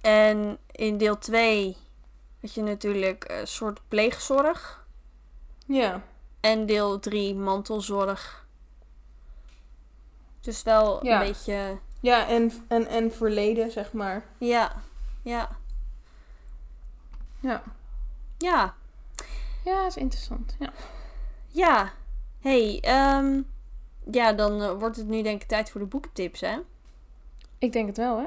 En 0.00 0.58
in 0.72 0.98
deel 0.98 1.18
2 1.18 1.76
had 2.40 2.54
je 2.54 2.62
natuurlijk 2.62 3.24
een 3.28 3.46
soort 3.46 3.80
pleegzorg. 3.88 4.86
Ja. 5.66 6.02
En 6.40 6.66
deel 6.66 6.98
3 7.00 7.34
mantelzorg. 7.34 8.46
Dus 10.40 10.62
wel 10.62 11.04
Ja. 11.04 11.20
een 11.20 11.26
beetje. 11.28 11.78
Ja, 12.00 12.28
en, 12.28 12.52
en, 12.68 12.86
en 12.86 13.12
verleden, 13.12 13.70
zeg 13.70 13.92
maar. 13.92 14.24
Ja, 14.38 14.72
ja, 15.22 15.48
Ja. 17.40 17.62
ja, 18.38 18.74
Ja, 19.64 19.86
is 19.86 19.96
interessant. 19.96 20.56
Ja. 20.58 20.72
ja. 21.48 21.92
hey, 22.40 22.78
ehm, 22.80 23.40
ja, 24.10 24.32
dan 24.32 24.62
eh, 24.62 24.72
wordt 24.72 24.96
het 24.96 25.06
nu 25.06 25.22
denk 25.22 25.42
ik 25.42 25.48
tijd 25.48 25.70
voor 25.70 25.80
de 25.80 25.86
boekentips, 25.86 26.40
hè? 26.40 26.58
Ik 27.58 27.72
denk 27.72 27.86
het 27.86 27.96
wel, 27.96 28.18
hè? 28.18 28.26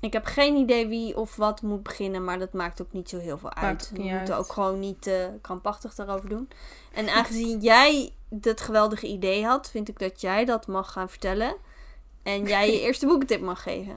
Ik 0.00 0.12
heb 0.12 0.24
geen 0.24 0.56
idee 0.56 0.86
wie 0.86 1.16
of 1.16 1.36
wat 1.36 1.62
moet 1.62 1.82
beginnen, 1.82 2.24
maar 2.24 2.38
dat 2.38 2.52
maakt 2.52 2.82
ook 2.82 2.92
niet 2.92 3.08
zo 3.08 3.18
heel 3.18 3.38
veel 3.38 3.54
uit. 3.54 3.90
We 3.90 3.98
moeten 4.02 4.18
uit. 4.18 4.32
ook 4.32 4.52
gewoon 4.52 4.80
niet 4.80 5.06
eh, 5.06 5.26
krampachtig 5.40 5.94
daarover 5.94 6.28
doen. 6.28 6.48
En 6.92 7.08
aangezien 7.08 7.60
jij 7.72 8.10
dat 8.28 8.60
geweldige 8.60 9.06
idee 9.06 9.44
had, 9.44 9.70
vind 9.70 9.88
ik 9.88 9.98
dat 9.98 10.20
jij 10.20 10.44
dat 10.44 10.66
mag 10.66 10.92
gaan 10.92 11.08
vertellen. 11.08 11.56
En 12.22 12.44
jij 12.44 12.72
je 12.72 12.80
eerste 12.86 13.06
boekentip 13.06 13.40
mag 13.40 13.62
geven. 13.62 13.96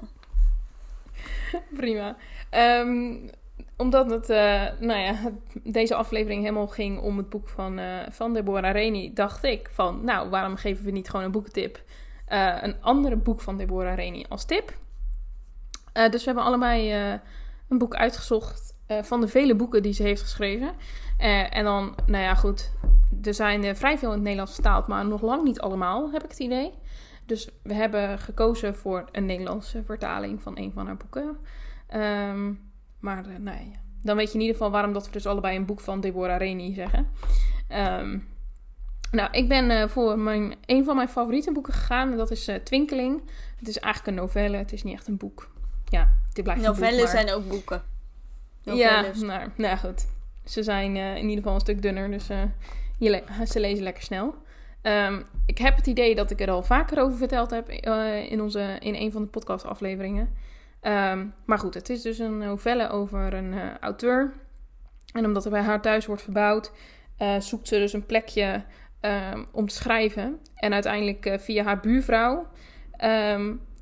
Prima. 1.73 2.15
Ehm, 2.49 3.15
omdat 3.77 4.09
het, 4.09 4.29
eh, 4.29 4.65
nou 4.79 4.99
ja, 4.99 5.31
deze 5.63 5.95
aflevering 5.95 6.41
helemaal 6.41 6.67
ging 6.67 6.99
om 6.99 7.17
het 7.17 7.29
boek 7.29 7.49
van, 7.49 7.79
eh, 7.79 7.97
van 8.09 8.33
Deborah 8.33 8.71
Reni, 8.71 9.13
dacht 9.13 9.43
ik 9.43 9.69
van, 9.73 10.03
nou, 10.03 10.29
waarom 10.29 10.55
geven 10.55 10.85
we 10.85 10.91
niet 10.91 11.09
gewoon 11.09 11.25
een 11.25 11.31
boekentip? 11.31 11.81
Een 12.61 12.81
andere 12.81 13.15
boek 13.15 13.41
van 13.41 13.57
Deborah 13.57 13.95
Reni 13.95 14.25
als 14.29 14.45
tip. 14.45 14.77
Eh, 15.99 16.11
dus 16.11 16.19
we 16.19 16.25
hebben 16.25 16.43
allebei 16.43 16.91
eh, 16.91 17.19
een 17.69 17.77
boek 17.77 17.95
uitgezocht 17.95 18.73
eh, 18.85 19.03
van 19.03 19.21
de 19.21 19.27
vele 19.27 19.55
boeken 19.55 19.81
die 19.83 19.93
ze 19.93 20.03
heeft 20.03 20.21
geschreven. 20.21 20.71
En 21.49 21.63
dan, 21.63 21.95
nou 22.05 22.23
ja, 22.23 22.35
goed, 22.35 22.71
er 23.23 23.33
zijn 23.33 23.75
vrij 23.75 23.97
veel 23.97 24.09
in 24.09 24.13
het 24.13 24.23
Nederlands 24.23 24.53
vertaald, 24.53 24.87
maar 24.87 25.05
nog 25.05 25.21
lang 25.21 25.43
niet 25.43 25.59
allemaal, 25.59 26.11
heb 26.11 26.23
ik 26.23 26.29
het 26.29 26.39
idee. 26.39 26.73
Dus 27.25 27.49
we 27.63 27.73
hebben 27.73 28.19
gekozen 28.19 28.75
voor 28.75 29.05
een 29.11 29.25
Nederlandse 29.25 29.83
vertaling 29.83 30.41
van 30.41 30.57
een 30.57 30.71
van 30.71 30.85
haar 30.85 30.97
boeken. 30.97 31.37
Ehm, 31.87 32.53
maar 32.99 33.25
nou 33.39 33.57
dan 34.03 34.15
weet 34.15 34.27
je 34.27 34.33
in 34.33 34.39
ieder 34.39 34.55
geval 34.55 34.71
waarom 34.71 34.93
dat 34.93 35.05
we 35.05 35.11
dus 35.11 35.25
allebei 35.25 35.57
een 35.57 35.65
boek 35.65 35.79
van 35.79 36.01
Deborah 36.01 36.37
Reni 36.37 36.73
zeggen. 36.73 37.07
Ehm, 37.67 38.19
nou, 39.11 39.31
ik 39.31 39.47
ben 39.47 39.89
voor 39.89 40.19
mijn, 40.19 40.55
een 40.65 40.83
van 40.83 40.95
mijn 40.95 41.09
favoriete 41.09 41.51
boeken 41.51 41.73
gegaan. 41.73 42.17
Dat 42.17 42.31
is 42.31 42.49
Twinkeling. 42.63 43.21
Het 43.57 43.67
is 43.67 43.79
eigenlijk 43.79 44.17
een 44.17 44.23
novelle. 44.23 44.57
Het 44.57 44.73
is 44.73 44.83
niet 44.83 44.93
echt 44.93 45.07
een 45.07 45.17
boek. 45.17 45.49
Ja, 45.89 46.07
dit 46.33 46.43
blijft 46.43 46.61
boek, 46.61 46.71
Novellen 46.71 46.99
maar- 46.99 47.07
zijn 47.07 47.31
ook 47.33 47.47
boeken. 47.47 47.81
ja, 48.61 48.95
Novelles. 48.95 49.21
nou, 49.21 49.39
nou 49.55 49.69
ja, 49.69 49.75
goed. 49.75 50.05
Ze 50.45 50.63
zijn 50.63 50.95
eh, 50.97 51.15
in 51.15 51.21
ieder 51.23 51.37
geval 51.37 51.53
een 51.53 51.59
stuk 51.59 51.81
dunner, 51.81 52.11
dus 52.11 52.29
eh, 52.29 52.41
le- 52.97 53.23
ze 53.51 53.59
lezen 53.59 53.83
lekker 53.83 54.03
snel. 54.03 54.35
Ehm, 54.81 55.21
ik 55.45 55.57
heb 55.57 55.75
het 55.75 55.87
idee 55.87 56.15
dat 56.15 56.31
ik 56.31 56.41
er 56.41 56.49
al 56.49 56.63
vaker 56.63 57.01
over 57.01 57.17
verteld 57.17 57.49
heb 57.51 57.69
eh, 57.69 58.31
in, 58.31 58.41
onze, 58.41 58.75
in 58.79 58.95
een 58.95 59.11
van 59.11 59.21
de 59.21 59.27
podcastafleveringen. 59.27 60.29
Ehm, 60.81 61.25
maar 61.45 61.59
goed, 61.59 61.73
het 61.73 61.89
is 61.89 62.01
dus 62.01 62.19
een 62.19 62.37
novelle 62.37 62.89
over 62.89 63.33
een 63.33 63.79
auteur. 63.79 64.33
En 65.13 65.25
omdat 65.25 65.45
er 65.45 65.51
bij 65.51 65.61
haar 65.61 65.81
thuis 65.81 66.05
wordt 66.05 66.21
verbouwd, 66.21 66.71
zoekt 67.39 67.67
ze 67.67 67.75
dus 67.77 67.93
een 67.93 68.05
plekje 68.05 68.63
ehm, 68.99 69.43
om 69.51 69.67
te 69.67 69.75
schrijven. 69.75 70.39
En 70.55 70.73
uiteindelijk 70.73 71.35
via 71.39 71.63
haar 71.63 71.79
buurvrouw 71.79 72.47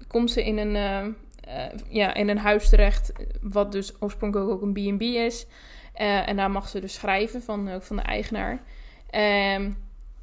komt 0.08 0.32
ze 0.32 0.46
in 0.46 0.58
een, 0.58 1.16
eh, 1.48 1.66
ja, 1.90 2.14
in 2.14 2.30
een 2.30 2.38
huis 2.38 2.70
terecht, 2.70 3.12
wat 3.42 3.72
dus 3.72 4.02
oorspronkelijk 4.02 4.50
ook 4.50 4.62
een 4.62 4.74
B&B 4.74 5.02
is. 5.02 5.46
Eh, 5.94 6.28
en 6.28 6.36
daar 6.36 6.52
mag 6.52 6.70
ze 6.70 6.80
dus 6.80 6.94
schrijven 6.94 7.44
van, 7.44 7.68
eh, 7.68 7.80
van 7.80 7.96
de 7.96 8.02
eigenaar. 8.02 8.64
Ehm, 9.10 9.72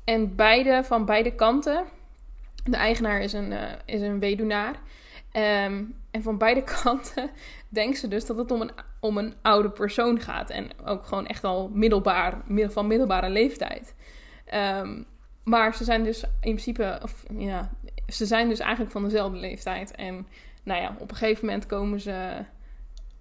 en 0.04 0.34
beide, 0.36 0.84
van 0.84 1.04
beide 1.04 1.34
kanten, 1.34 1.84
de 2.64 2.76
eigenaar 2.76 3.20
is 3.20 3.32
een, 3.32 3.52
is 3.84 4.00
een 4.00 4.18
weduwnaar. 4.18 4.74
Ehm, 5.32 5.82
en 6.10 6.22
van 6.22 6.38
beide 6.38 6.62
kanten 6.82 7.30
denkt 7.68 7.98
ze 7.98 8.08
dus 8.08 8.26
dat 8.26 8.36
het 8.36 8.50
om 8.50 8.60
een, 8.60 8.70
om 9.00 9.18
een 9.18 9.34
oude 9.42 9.70
persoon 9.70 10.20
gaat. 10.20 10.50
En 10.50 10.70
ook 10.84 11.06
gewoon 11.06 11.26
echt 11.26 11.44
al 11.44 11.70
middelbaar, 11.72 12.42
middel- 12.46 12.72
van 12.72 12.86
middelbare 12.86 13.28
leeftijd. 13.28 13.94
Ehm, 14.44 15.02
maar 15.44 15.74
ze 15.74 15.84
zijn 15.84 16.02
dus 16.04 16.22
in 16.22 16.30
principe, 16.40 16.98
of 17.02 17.24
ja, 17.38 17.70
ze 18.08 18.26
zijn 18.26 18.48
dus 18.48 18.58
eigenlijk 18.58 18.92
van 18.92 19.02
dezelfde 19.02 19.38
leeftijd. 19.38 19.90
En 19.94 20.26
nou 20.64 20.80
ja, 20.82 20.96
op 20.98 21.10
een 21.10 21.16
gegeven 21.16 21.44
moment 21.46 21.66
komen 21.66 22.00
ze, 22.00 22.44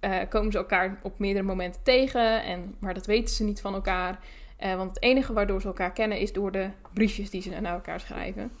eh, 0.00 0.18
komen 0.28 0.52
ze 0.52 0.58
elkaar 0.58 0.98
op 1.02 1.18
meerdere 1.18 1.44
momenten 1.44 1.82
tegen. 1.82 2.42
En, 2.44 2.74
maar 2.80 2.94
dat 2.94 3.06
weten 3.06 3.34
ze 3.34 3.44
niet 3.44 3.60
van 3.60 3.74
elkaar. 3.74 4.18
Eh, 4.56 4.74
want 4.74 4.94
het 4.94 5.02
enige 5.02 5.32
waardoor 5.32 5.60
ze 5.60 5.66
elkaar 5.66 5.92
kennen 5.92 6.18
is 6.18 6.32
door 6.32 6.52
de 6.52 6.70
briefjes 6.92 7.30
die 7.30 7.42
ze 7.42 7.60
naar 7.60 7.74
elkaar 7.74 8.00
schrijven. 8.00 8.52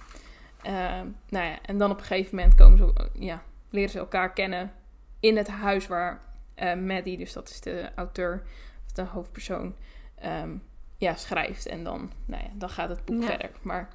Ehm, 0.62 1.06
nou 1.28 1.46
ja, 1.46 1.58
en 1.62 1.78
dan 1.78 1.90
op 1.90 1.98
een 1.98 2.04
gegeven 2.04 2.36
moment 2.36 2.54
komen 2.54 2.78
ze, 2.78 3.08
ja, 3.18 3.42
leren 3.70 3.90
ze 3.90 3.98
elkaar 3.98 4.32
kennen 4.32 4.72
in 5.20 5.36
het 5.36 5.48
huis 5.48 5.86
waar 5.86 6.20
Maddie, 6.84 7.16
dus 7.16 7.32
dat 7.32 7.48
is 7.48 7.60
de 7.60 7.90
auteur, 7.94 8.42
de 8.94 9.02
hoofdpersoon, 9.02 9.74
ehm, 10.14 10.56
ja, 10.96 11.14
schrijft. 11.14 11.66
En 11.66 11.84
dan, 11.84 12.12
nou 12.26 12.42
ja, 12.42 12.50
dan 12.54 12.68
gaat 12.68 12.88
het 12.88 13.04
boek 13.04 13.20
Ja. 13.20 13.26
verder. 13.26 13.50
Maar 13.62 13.88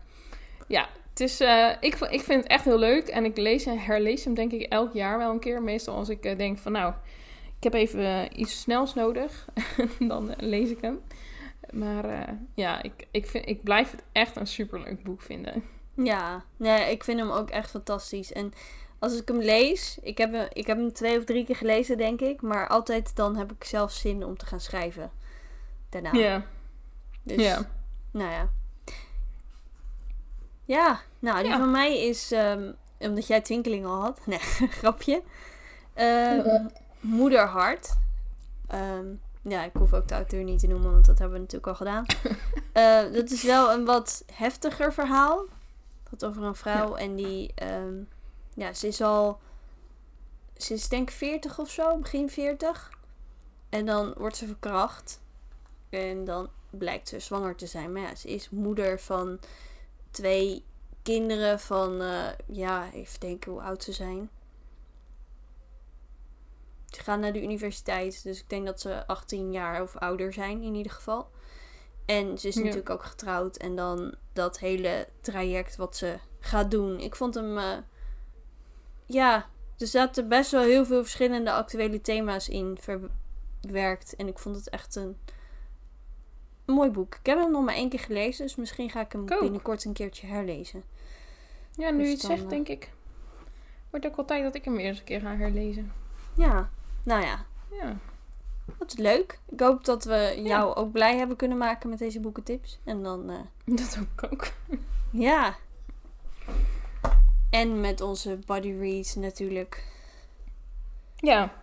ja, 0.67 0.89
het 1.19 1.29
is, 1.29 1.39
eh, 1.39 1.69
ik, 1.79 1.95
ik 1.95 2.21
vind 2.21 2.43
het 2.43 2.51
echt 2.51 2.65
heel 2.65 2.79
leuk. 2.79 3.07
En 3.07 3.25
ik 3.25 3.37
lees 3.37 3.65
en 3.65 3.79
herlees 3.79 4.23
hem 4.23 4.33
denk 4.33 4.51
ik 4.51 4.61
elk 4.61 4.93
jaar 4.93 5.17
wel 5.17 5.31
een 5.31 5.39
keer. 5.39 5.61
Meestal 5.61 5.95
als 5.95 6.09
ik 6.09 6.25
eh, 6.25 6.37
denk 6.37 6.57
van 6.57 6.71
nou, 6.71 6.93
ik 7.57 7.63
heb 7.63 7.73
even 7.73 8.05
eh, 8.05 8.39
iets 8.39 8.59
snels 8.59 8.93
nodig. 8.93 9.47
dan 10.07 10.33
lees 10.37 10.69
ik 10.69 10.81
hem. 10.81 10.99
Maar 11.71 12.37
ja, 12.53 12.81
ik, 12.83 13.07
ik, 13.11 13.27
vind, 13.27 13.47
ik 13.47 13.63
blijf 13.63 13.91
het 13.91 14.03
echt 14.11 14.35
een 14.35 14.47
superleuk 14.47 15.03
boek 15.03 15.21
vinden. 15.21 15.63
Ja, 15.93 16.43
nee, 16.57 16.91
ik 16.91 17.03
vind 17.03 17.19
hem 17.19 17.29
ook 17.29 17.49
echt 17.49 17.69
fantastisch. 17.69 18.33
En 18.33 18.53
als 18.99 19.21
ik 19.21 19.27
hem 19.27 19.39
lees, 19.39 19.97
ik 20.01 20.17
heb, 20.17 20.31
hem, 20.31 20.47
ik 20.53 20.67
heb 20.67 20.77
hem 20.77 20.93
twee 20.93 21.17
of 21.17 21.23
drie 21.23 21.45
keer 21.45 21.55
gelezen, 21.55 21.97
denk 21.97 22.21
ik. 22.21 22.41
Maar 22.41 22.67
altijd 22.67 23.15
dan 23.15 23.35
heb 23.35 23.51
ik 23.51 23.63
zelf 23.63 23.91
zin 23.91 24.23
om 24.23 24.37
te 24.37 24.45
gaan 24.45 24.59
schrijven. 24.59 25.11
Daarna. 25.89 26.11
Ja, 26.13 26.45
Dus, 27.23 27.43
ja. 27.43 27.69
nou 28.11 28.31
ja. 28.31 28.49
Ja, 30.69 31.01
nou, 31.19 31.41
die 31.41 31.51
Ja. 31.51 31.57
van 31.57 31.71
mij 31.71 32.07
is, 32.07 32.31
ehm, 32.31 32.71
omdat 32.99 33.27
jij 33.27 33.41
Twinkeling 33.41 33.85
al 33.85 34.01
had. 34.01 34.19
Nee, 34.27 34.39
grapje. 34.69 35.21
Ehm, 35.93 36.67
Moederhart. 36.99 37.95
Ehm, 38.67 39.05
ja, 39.41 39.63
ik 39.63 39.71
hoef 39.73 39.93
ook 39.93 40.07
de 40.07 40.13
auteur 40.13 40.43
niet 40.43 40.59
te 40.59 40.67
noemen, 40.67 40.91
want 40.91 41.05
dat 41.05 41.17
hebben 41.19 41.35
we 41.35 41.41
natuurlijk 41.43 41.67
al 41.67 41.75
gedaan. 41.75 42.05
Eh, 42.73 43.11
dat 43.13 43.29
is 43.29 43.43
wel 43.43 43.71
een 43.71 43.85
wat 43.85 44.23
heftiger 44.33 44.93
verhaal. 44.93 45.45
Gaat 46.09 46.25
over 46.25 46.43
een 46.43 46.55
vrouw 46.55 46.95
en 46.95 47.15
die, 47.15 47.51
ehm, 47.55 47.93
ja, 48.53 48.73
ze 48.73 48.87
is 48.87 49.01
al, 49.01 49.39
ze 50.57 50.73
is 50.73 50.87
denk 50.89 51.09
ik 51.09 51.15
40 51.15 51.59
of 51.59 51.69
zo, 51.69 51.97
begin 51.97 52.29
40. 52.29 52.89
En 53.69 53.85
dan 53.85 54.13
wordt 54.17 54.37
ze 54.37 54.45
verkracht. 54.45 55.19
En 55.89 56.25
dan 56.25 56.49
blijkt 56.69 57.07
ze 57.07 57.19
zwanger 57.19 57.55
te 57.55 57.65
zijn. 57.67 57.91
Maar 57.91 58.01
ja, 58.01 58.15
ze 58.15 58.27
is 58.29 58.49
moeder 58.49 58.99
van 58.99 59.39
twee 60.11 60.63
kinderen 61.01 61.59
van, 61.59 62.01
eh, 62.01 62.27
ja, 62.47 62.91
even 62.93 63.19
denken 63.19 63.51
hoe 63.51 63.61
oud 63.61 63.83
ze 63.83 63.91
zijn. 63.91 64.29
Ze 66.85 67.01
gaan 67.01 67.19
naar 67.19 67.33
de 67.33 67.43
universiteit, 67.43 68.23
dus 68.23 68.39
ik 68.39 68.49
denk 68.49 68.65
dat 68.65 68.81
ze 68.81 69.07
18 69.07 69.51
jaar 69.51 69.81
of 69.81 69.95
ouder 69.95 70.33
zijn 70.33 70.61
in 70.61 70.75
ieder 70.75 70.91
geval. 70.91 71.29
En 72.05 72.37
ze 72.37 72.47
is 72.47 72.55
Ja. 72.55 72.59
natuurlijk 72.61 72.89
ook 72.89 73.03
getrouwd. 73.03 73.57
En 73.57 73.75
dan 73.75 74.15
dat 74.33 74.59
hele 74.59 75.07
traject 75.21 75.75
wat 75.75 75.95
ze 75.97 76.19
gaat 76.39 76.71
doen. 76.71 76.99
Ik 76.99 77.15
vond 77.15 77.33
hem, 77.35 77.57
eh, 77.57 77.77
ja, 79.05 79.49
er 79.77 79.87
zaten 79.87 80.27
best 80.27 80.51
wel 80.51 80.61
heel 80.63 80.85
veel 80.85 81.01
verschillende 81.01 81.51
actuele 81.51 82.01
thema's 82.01 82.49
in 82.49 82.77
verwerkt. 82.81 84.15
En 84.15 84.27
ik 84.27 84.39
vond 84.39 84.55
het 84.55 84.69
echt 84.69 84.95
een 84.95 85.17
mooi 86.71 86.89
boek. 86.89 87.15
Ik 87.15 87.25
heb 87.25 87.37
hem 87.39 87.51
nog 87.51 87.63
maar 87.65 87.73
één 87.75 87.89
keer 87.89 87.99
gelezen, 87.99 88.45
dus 88.45 88.55
misschien 88.55 88.89
ga 88.89 89.01
ik 89.01 89.11
hem 89.11 89.27
Ik 89.27 89.39
binnenkort 89.39 89.85
een 89.85 89.93
keertje 89.93 90.27
herlezen. 90.27 90.83
Ja, 91.75 91.89
nu 91.89 91.97
Dus 91.97 92.05
je 92.07 92.11
het 92.13 92.21
dan, 92.21 92.29
zegt, 92.31 92.43
eh, 92.43 92.49
denk 92.49 92.67
ik. 92.67 92.91
Wordt 93.89 94.05
ook 94.07 94.15
wel 94.15 94.25
tijd 94.25 94.43
dat 94.43 94.55
ik 94.55 94.65
hem 94.65 94.77
eens 94.77 94.97
een 94.99 95.03
keer 95.03 95.19
ga 95.21 95.35
herlezen. 95.35 95.91
Ja, 96.35 96.69
nou 97.03 97.21
ja, 97.23 97.45
Ja. 97.71 97.97
wat 98.77 98.97
leuk. 98.97 99.39
Ik 99.49 99.59
hoop 99.59 99.85
dat 99.85 100.03
we 100.03 100.39
jou 100.43 100.75
ook 100.75 100.91
blij 100.91 101.17
hebben 101.17 101.35
kunnen 101.37 101.57
maken 101.57 101.89
met 101.89 101.99
deze 101.99 102.19
boekentips. 102.19 102.79
En 102.83 103.03
dan, 103.03 103.29
eh, 103.29 103.39
Dat 103.77 103.99
ook. 104.01 104.31
ook. 104.33 104.47
ja. 105.11 105.55
En 107.49 107.79
met 107.79 108.01
onze 108.01 108.39
body 108.45 108.71
reads 108.79 109.15
natuurlijk. 109.15 109.83
Ja, 111.15 111.53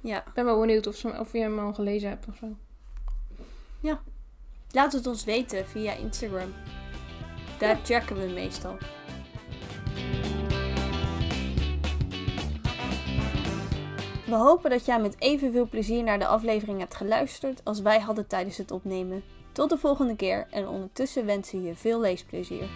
Ja, 0.00 0.26
ik 0.26 0.32
ben 0.32 0.44
wel 0.44 0.60
benieuwd 0.60 0.86
of, 0.86 0.94
ze, 0.96 1.08
of 1.18 1.32
je 1.32 1.38
hem 1.38 1.58
al 1.58 1.74
gelezen 1.74 2.08
hebt 2.08 2.26
of 2.28 2.36
zo. 2.36 2.46
Laat 4.72 4.92
het 4.92 5.06
ons 5.06 5.24
weten 5.24 5.66
via 5.66 5.92
Instagram. 5.92 6.54
Daar 7.58 7.78
checken 7.84 8.16
we 8.20 8.32
meestal. 8.32 8.76
We 14.26 14.34
hopen 14.34 14.70
dat 14.70 14.84
jij 14.84 15.00
met 15.00 15.16
evenveel 15.18 15.68
plezier 15.68 16.02
naar 16.02 16.18
de 16.18 16.26
aflevering 16.26 16.78
hebt 16.78 16.94
geluisterd 16.94 17.60
als 17.64 17.80
wij 17.80 17.98
hadden 18.00 18.26
tijdens 18.26 18.56
het 18.56 18.70
opnemen. 18.70 19.22
Tot 19.52 19.70
de 19.70 19.78
volgende 19.78 20.16
keer 20.16 20.46
en 20.50 20.68
ondertussen 20.68 21.26
wensen 21.26 21.62
je 21.62 21.74
veel 21.74 22.00
leesplezier. 22.00 22.68